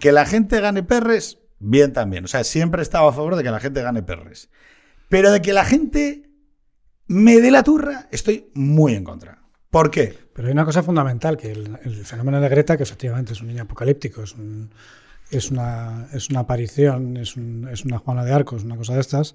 [0.00, 2.24] Que la gente gane perres, bien también.
[2.24, 4.48] O sea, siempre he estado a favor de que la gente gane perres.
[5.10, 6.23] Pero de que la gente
[7.06, 9.38] me dé la turra, estoy muy en contra.
[9.70, 10.14] ¿Por qué?
[10.32, 13.48] Pero hay una cosa fundamental, que el, el fenómeno de Greta, que efectivamente es un
[13.48, 14.70] niño apocalíptico, es, un-
[15.30, 19.00] es, una, es una aparición, es, un- es una Juana de Arcos, una cosa de
[19.00, 19.34] estas,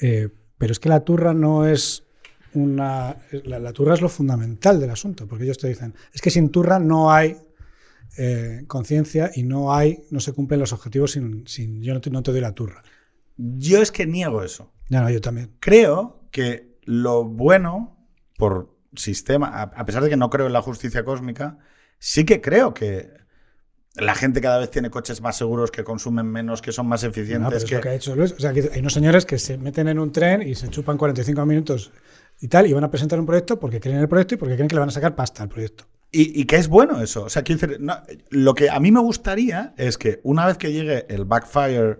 [0.00, 0.28] eh,
[0.58, 2.04] pero es que la turra no es
[2.52, 3.16] una...
[3.44, 6.50] La, la turra es lo fundamental del asunto, porque ellos te dicen, es que sin
[6.50, 7.36] turra no hay
[8.18, 12.10] eh, conciencia y no hay, no se cumplen los objetivos sin, sin yo no te,
[12.10, 12.82] no te doy la turra.
[13.36, 14.72] Yo es que niego eso.
[14.88, 15.52] Ya no, yo también.
[15.60, 17.96] Creo que lo bueno,
[18.36, 21.58] por sistema, a a pesar de que no creo en la justicia cósmica,
[21.98, 23.10] sí que creo que
[23.94, 27.10] la gente cada vez tiene coches más seguros, que consumen menos, que son más No,
[27.10, 27.62] pero eficientes.
[27.64, 27.74] es que...
[27.76, 28.32] lo que ha hecho Luis.
[28.32, 30.96] O sea, que hay unos señores que se meten en un tren y se chupan
[30.96, 31.90] 45 minutos
[32.40, 34.54] y tal, y van a presentar un proyecto porque creen en el proyecto y porque
[34.54, 35.84] creen que le van a sacar pasta al proyecto.
[36.12, 37.24] Y, y que es bueno eso.
[37.24, 37.96] O sea, quiero decir, no,
[38.30, 41.98] lo que a mí me gustaría es que una vez que llegue el backfire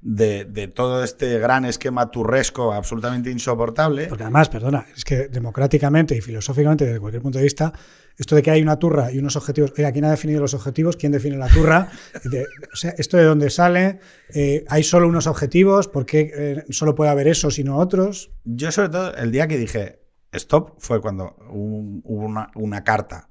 [0.00, 6.16] de, de todo este gran esquema turresco absolutamente insoportable, Porque además, perdona, es que democráticamente
[6.16, 7.72] y filosóficamente, desde cualquier punto de vista,
[8.16, 10.96] esto de que hay una turra y unos objetivos, oiga, ¿quién ha definido los objetivos?
[10.96, 11.90] ¿Quién define la turra?
[12.24, 13.98] De- o sea, esto de dónde sale,
[14.34, 18.30] Eh, hay solo unos objetivos, ¿por qué eh, solo puede haber esos y no otros?
[18.44, 20.00] yo sobre todo el día que dije
[20.32, 23.30] stop fue cuando hubo una, una carta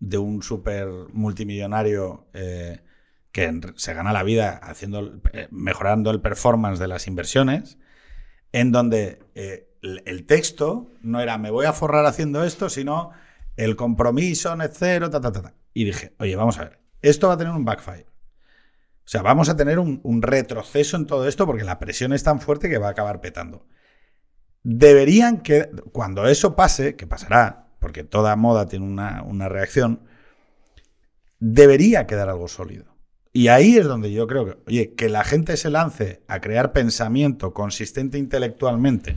[0.00, 2.80] de un super multimillonario eh,
[3.38, 7.78] que se gana la vida haciendo eh, mejorando el performance de las inversiones,
[8.52, 13.12] en donde eh, el texto no era me voy a forrar haciendo esto, sino
[13.56, 15.54] el compromiso net cero, ta, ta, ta, ta.
[15.72, 18.06] Y dije, oye, vamos a ver, esto va a tener un backfire.
[18.06, 22.24] O sea, vamos a tener un, un retroceso en todo esto porque la presión es
[22.24, 23.66] tan fuerte que va a acabar petando.
[24.64, 30.02] Deberían que, cuando eso pase, que pasará, porque toda moda tiene una, una reacción,
[31.38, 32.97] debería quedar algo sólido.
[33.32, 36.72] Y ahí es donde yo creo que, oye, que la gente se lance a crear
[36.72, 39.16] pensamiento consistente intelectualmente,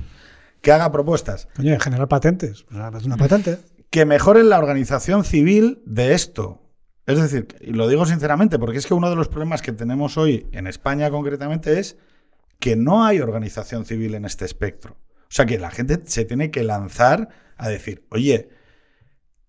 [0.62, 2.64] que haga propuestas, Coño, generar patentes.
[2.64, 3.58] Pues, una patente.
[3.90, 6.62] que mejoren la organización civil de esto.
[7.08, 10.18] Es decir, y lo digo sinceramente, porque es que uno de los problemas que tenemos
[10.18, 11.98] hoy en España concretamente es
[12.60, 14.98] que no hay organización civil en este espectro.
[15.24, 18.50] O sea que la gente se tiene que lanzar a decir, oye,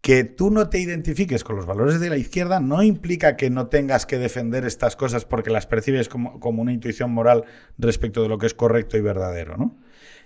[0.03, 3.69] que tú no te identifiques con los valores de la izquierda no implica que no
[3.69, 7.45] tengas que defender estas cosas porque las percibes como, una intuición moral
[7.79, 9.79] respecto de lo que es correcto y verdadero, ¿no?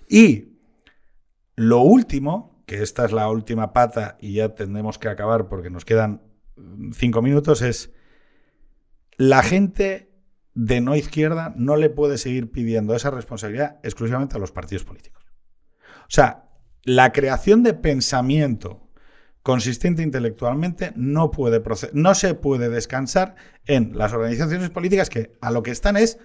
[0.09, 0.57] Y
[1.55, 5.85] lo último, que esta es la última pata y ya tendremos que acabar porque nos
[5.85, 6.23] quedan
[6.93, 7.91] cinco minutos, es
[9.15, 10.11] la gente
[10.55, 15.23] de no izquierda no le puede seguir pidiendo esa responsabilidad exclusivamente a los partidos políticos.
[16.01, 16.49] O sea,
[16.83, 18.86] la creación de pensamiento
[19.47, 23.35] consistente intelectualmente no, puede no se puede descansar
[23.65, 26.19] en las organizaciones políticas que a lo que están es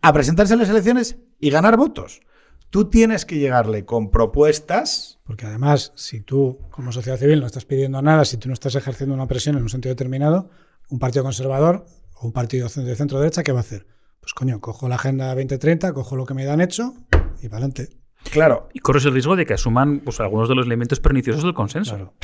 [0.00, 2.22] a presentarse en las elecciones y ganar votos.
[2.70, 5.18] Tú tienes que llegarle con propuestas.
[5.24, 8.74] Porque además, si tú como sociedad civil no estás pidiendo nada, si tú no estás
[8.76, 10.48] ejerciendo una presión en un sentido determinado,
[10.88, 11.84] un partido conservador
[12.14, 13.86] o un partido de centro-derecha, ¿qué va a hacer?
[14.20, 16.94] Pues coño, cojo la Agenda 2030, cojo lo que me dan hecho
[17.42, 17.90] y para adelante.
[18.30, 18.68] Claro.
[18.72, 21.96] Y corres el riesgo de que asuman pues, algunos de los elementos perniciosos del consenso.
[21.96, 22.14] Claro.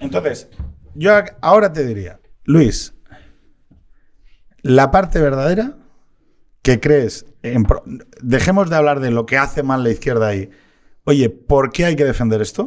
[0.00, 0.48] Entonces,
[0.94, 2.94] yo ahora te diría, Luis,
[4.62, 5.76] la parte verdadera
[6.62, 7.26] que crees,
[8.20, 10.50] dejemos de hablar de lo que hace mal la izquierda ahí.
[11.04, 12.62] Oye, ¿por qué hay que defender esto?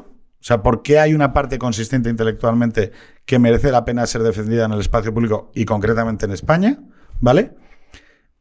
[0.45, 2.91] O sea, ¿por qué hay una parte consistente intelectualmente
[3.25, 6.77] que merece la pena ser defendida en el espacio público y concretamente en España?
[7.19, 7.53] ¿Vale?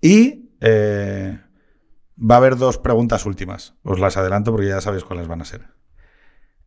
[0.01, 1.39] Y eh,
[2.19, 3.75] va a haber dos preguntas últimas.
[3.83, 5.69] Os las adelanto porque ya sabéis cuáles van a ser.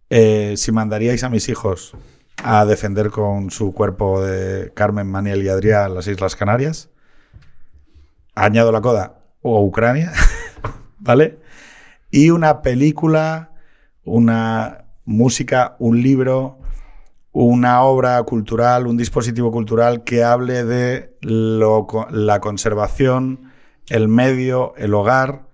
[0.10, 1.96] Eh, si mandaríais a mis hijos
[2.44, 6.90] a defender con su cuerpo de Carmen, Maniel y Adrián las Islas Canarias,
[8.36, 10.14] añado la coda, o Ucrania,
[11.00, 11.40] ¿vale?
[12.12, 13.52] Y una película,
[14.04, 16.60] una música, un libro,
[17.32, 23.47] una obra cultural, un dispositivo cultural que hable de la conservación,
[23.90, 25.48] el medio, el hogar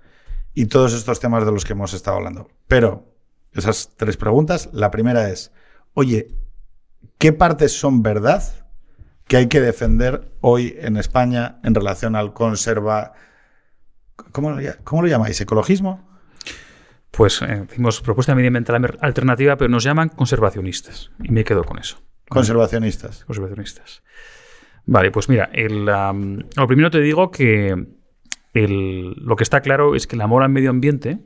[0.53, 2.49] y todos estos temas de los que hemos estado hablando.
[2.67, 3.13] Pero
[3.53, 5.51] esas tres preguntas, la primera es,
[5.93, 6.35] oye,
[7.17, 8.43] ¿qué partes son verdad
[9.27, 13.13] que hay que defender hoy en España en relación al conserva...
[14.31, 15.39] ¿Cómo lo, llamáis?
[15.41, 16.07] ¿Ecologismo?
[17.11, 21.11] Pues eh, hicimos propuesta medioambiental alternativa, pero nos llaman conservacionistas.
[21.21, 21.97] Y me quedo con eso.
[22.27, 23.25] Conservacionistas.
[23.25, 24.03] Conservacionistas.
[24.85, 27.87] Vale, pues mira, el, lo primero te digo que
[28.53, 31.19] lo que está claro es que el amor al medio ambiente,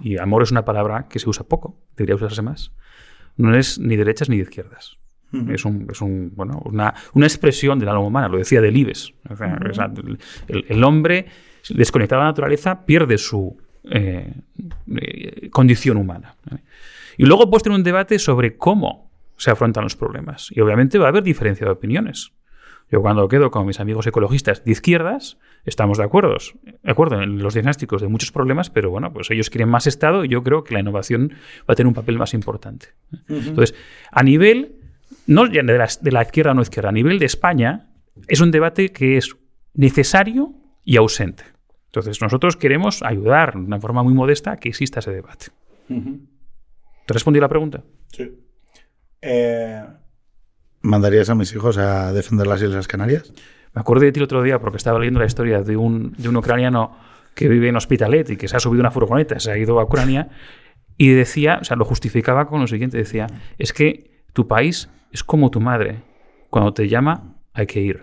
[0.00, 2.72] y amor es una palabra que se usa poco, debería usarse más,
[3.36, 4.98] no es ni derechas ni de izquierdas.
[5.48, 9.14] Es, un, es un, bueno, una, una, expresión del alma humana, lo decía Delibes.
[10.46, 11.24] el, hombre,
[11.70, 14.30] desconectado de la naturaleza, pierde su eh,
[14.94, 16.36] eh, condición humana.
[17.16, 20.50] Y luego puedes tener un debate sobre cómo se afrontan los problemas.
[20.50, 22.32] Y obviamente va a haber diferencia de opiniones.
[22.92, 27.38] Yo cuando quedo con mis amigos ecologistas de izquierdas, estamos de acuerdo, de acuerdo en
[27.38, 30.62] los diagnósticos de muchos problemas, pero bueno, pues ellos quieren más Estado y yo creo
[30.62, 32.88] que la innovación va a tener un papel más importante.
[33.30, 33.74] Entonces,
[34.10, 34.76] a nivel,
[35.26, 37.88] no de la, de la izquierda o no izquierda, a nivel de España,
[38.28, 39.34] es un debate que es
[39.72, 40.52] necesario
[40.84, 41.44] y ausente.
[41.86, 45.46] Entonces, nosotros queremos ayudar de una forma muy modesta a que exista ese debate.
[45.88, 47.82] ¿Te respondí la pregunta?
[48.08, 48.38] Sí.
[49.22, 49.82] Eh,
[50.82, 53.32] ¿Mandarías a mis hijos a defender las Islas Canarias?
[53.74, 56.28] Me acordé de ti el otro día porque estaba leyendo la historia de un, de
[56.28, 56.96] un ucraniano
[57.34, 59.84] que vive en Hospitalet y que se ha subido una furgoneta, se ha ido a
[59.84, 60.28] Ucrania
[60.98, 63.26] y decía, o sea, lo justificaba con lo siguiente, decía,
[63.58, 66.02] es que tu país es como tu madre,
[66.50, 68.02] cuando te llama hay que ir.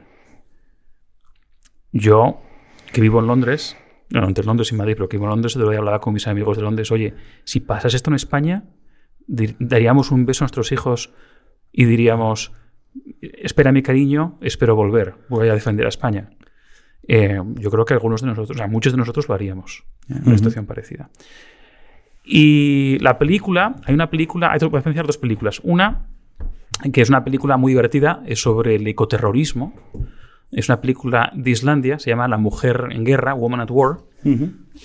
[1.91, 2.41] Yo,
[2.91, 3.77] que vivo en Londres,
[4.09, 6.57] no, entre Londres y Madrid, pero que vivo en Londres, de hablaba con mis amigos
[6.57, 7.13] de Londres, oye,
[7.43, 8.63] si pasas esto en España,
[9.27, 11.13] daríamos un beso a nuestros hijos
[11.71, 12.51] y diríamos,
[13.21, 16.29] espera mi cariño, espero volver, voy a defender a España.
[17.07, 20.27] Eh, yo creo que algunos de nosotros, o sea, muchos de nosotros lo haríamos en
[20.27, 21.09] una situación parecida.
[22.23, 25.59] Y la película, hay una película, hay que pensar dos películas.
[25.63, 26.05] Una,
[26.93, 29.73] que es una película muy divertida, es sobre el ecoterrorismo.
[30.51, 33.97] Es una película de Islandia, se llama La mujer en guerra, Woman at War.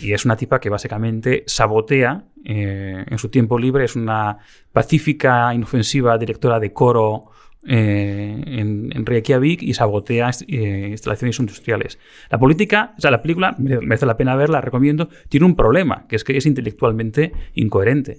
[0.00, 3.84] Y es una tipa que básicamente sabotea eh, en su tiempo libre.
[3.84, 4.38] Es una
[4.72, 7.26] pacífica, inofensiva directora de coro
[7.66, 11.98] eh, en, Reykjavik y sabotea eh, instalaciones industriales.
[12.30, 16.16] La política, o sea, la película, merece la pena verla, recomiendo, tiene un problema, que
[16.16, 18.18] es que es intelectualmente incoherente.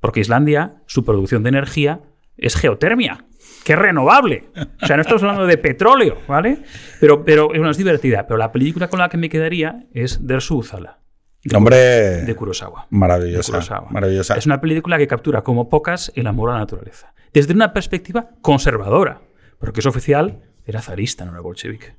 [0.00, 2.00] Porque Islandia, su producción de energía
[2.36, 3.26] es geotermia,
[3.64, 4.44] que es renovable.
[4.82, 6.58] O sea, no estamos hablando de petróleo, ¿vale?
[7.00, 8.26] Pero, pero es divertida.
[8.26, 10.99] Pero la película con la que me quedaría es Der Uzala.
[11.42, 11.76] De, Hombre,
[12.22, 12.86] de Kurosawa.
[12.90, 14.36] Maravillosa, maravillosa.
[14.36, 17.14] Es una película que captura como pocas el amor a la naturaleza.
[17.32, 19.22] Desde una perspectiva conservadora.
[19.58, 21.96] Porque es oficial, era zarista, no era bolchevique.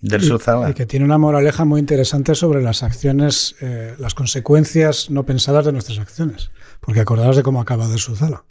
[0.00, 0.70] Del y, Surzala.
[0.70, 5.64] y que tiene una moraleja muy interesante sobre las acciones, eh, las consecuencias no pensadas
[5.64, 6.50] de nuestras acciones.
[6.80, 8.44] Porque acordaros de cómo acaba del Surzala.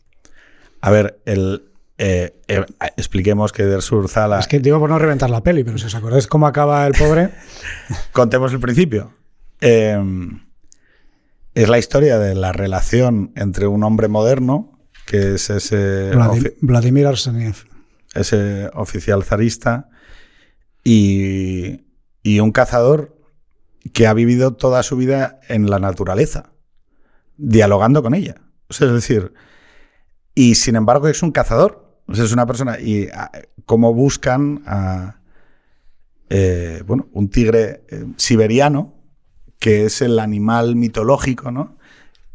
[0.82, 2.66] A ver, el, eh, eh,
[2.98, 4.40] expliquemos que Der Surzala.
[4.40, 6.94] Es que digo por no reventar la peli, pero si os acordáis cómo acaba el
[6.94, 7.32] pobre,
[8.12, 9.14] Contemos el principio.
[9.62, 10.00] Eh,
[11.54, 16.12] es la historia de la relación entre un hombre moderno, que es ese,
[16.62, 17.56] Vladimir Arseniev.
[18.14, 19.90] ese oficial zarista,
[20.84, 21.82] y,
[22.24, 23.18] y un cazador
[23.94, 26.52] que ha vivido toda su vida en la naturaleza,
[27.38, 28.36] dialogando con ella.
[28.70, 29.34] O sea, es decir,
[30.36, 32.02] y sin embargo es un cazador.
[32.08, 32.80] O sea, es una persona.
[32.80, 33.32] Y ah,
[33.66, 35.20] cómo buscan a.
[36.30, 38.94] eh, bueno, un tigre eh, siberiano,
[39.60, 41.78] que es el animal mitológico, ¿no?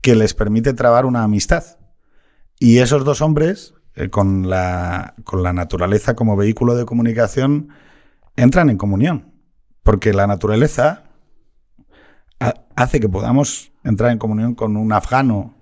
[0.00, 1.64] Que les permite trabar una amistad.
[2.58, 7.68] Y esos dos hombres, eh, con, la, con la naturaleza como vehículo de comunicación,
[8.36, 9.32] entran en comunión.
[9.82, 11.04] Porque la naturaleza
[12.40, 15.54] ha- hace que podamos entrar en comunión con un afgano,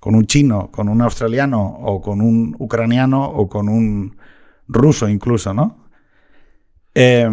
[0.00, 4.16] con un chino, con un australiano, o con un ucraniano, o con un
[4.66, 5.86] ruso incluso, ¿no?
[6.94, 7.28] Eh,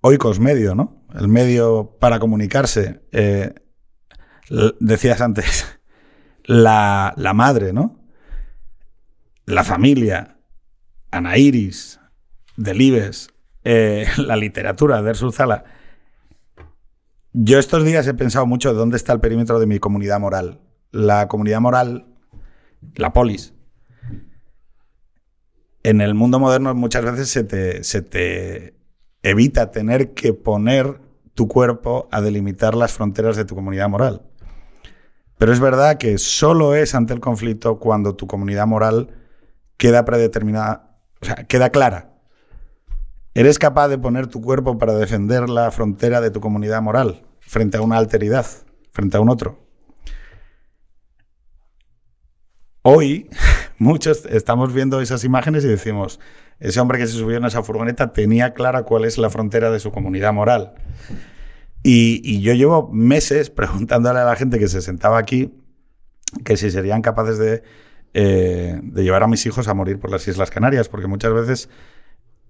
[0.00, 1.01] Oikos medio, ¿no?
[1.14, 3.02] El medio para comunicarse.
[3.12, 3.54] Eh,
[4.80, 5.78] decías antes,
[6.44, 8.00] la, la madre, ¿no?
[9.44, 10.38] La familia,
[11.10, 12.00] Ana Iris,
[12.56, 13.30] Delibes,
[13.64, 15.64] eh, la literatura de Zala.
[17.32, 20.60] Yo estos días he pensado mucho de dónde está el perímetro de mi comunidad moral.
[20.90, 22.06] La comunidad moral,
[22.94, 23.54] la polis.
[25.82, 28.76] En el mundo moderno muchas veces se te, se te
[29.22, 31.00] evita tener que poner
[31.34, 34.22] tu cuerpo a delimitar las fronteras de tu comunidad moral.
[35.38, 39.08] Pero es verdad que solo es ante el conflicto cuando tu comunidad moral
[39.76, 42.12] queda predeterminada, o sea, queda clara.
[43.34, 47.78] ¿Eres capaz de poner tu cuerpo para defender la frontera de tu comunidad moral frente
[47.78, 48.46] a una alteridad,
[48.92, 49.58] frente a un otro?
[52.82, 53.30] Hoy
[53.78, 56.20] muchos estamos viendo esas imágenes y decimos,
[56.62, 59.80] ese hombre que se subió en esa furgoneta tenía clara cuál es la frontera de
[59.80, 60.74] su comunidad moral.
[61.82, 65.52] Y, yo llevo meses preguntándole a la gente que se sentaba aquí
[66.44, 67.62] que si serían capaces de,
[68.14, 71.68] eh, de llevar a mis hijos a morir por las Islas Canarias, porque muchas veces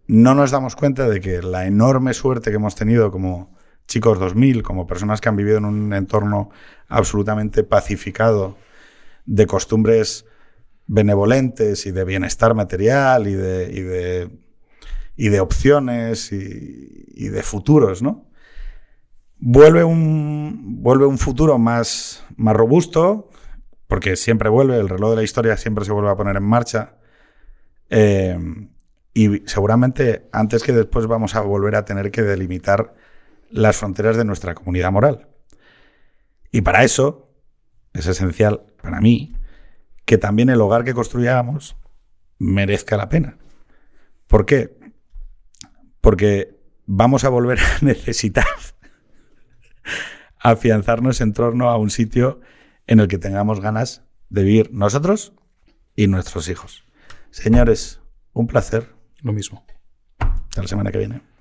[0.07, 3.57] no nos damos cuenta de que la enorme suerte que hemos tenido como
[3.89, 6.51] chicos 2000, como personas que han vivido en un entorno
[6.89, 8.59] absolutamente pacificado,
[9.25, 10.27] de costumbres
[10.93, 14.30] benevolentes y de bienestar material y de, y de,
[15.16, 18.26] y de opciones y, y de futuros, ¿no?
[19.38, 23.30] Vuelve un, vuelve un futuro más, más robusto,
[23.88, 26.97] porque siempre vuelve, el reloj de la historia siempre se vuelve a poner en marcha.
[27.88, 28.38] Eh,
[29.14, 32.95] y seguramente antes que después vamos a volver a tener que delimitar
[33.51, 35.28] las fronteras de nuestra comunidad moral.
[36.51, 37.30] Y para eso
[37.95, 39.34] es esencial, para mí,
[40.05, 41.77] que también el hogar que construyamos
[42.39, 43.39] merezca la pena.
[44.27, 44.77] ¿Por qué?
[46.01, 48.47] Porque vamos a volver a necesitar
[50.39, 52.41] afianzarnos en torno a un sitio
[52.87, 55.35] en el que tengamos ganas de vivir nosotros
[55.95, 56.85] y nuestros hijos.
[57.31, 58.01] Señores,
[58.33, 58.95] un placer.
[59.23, 59.65] Lo mismo.
[60.19, 61.32] Hasta la semana que viene.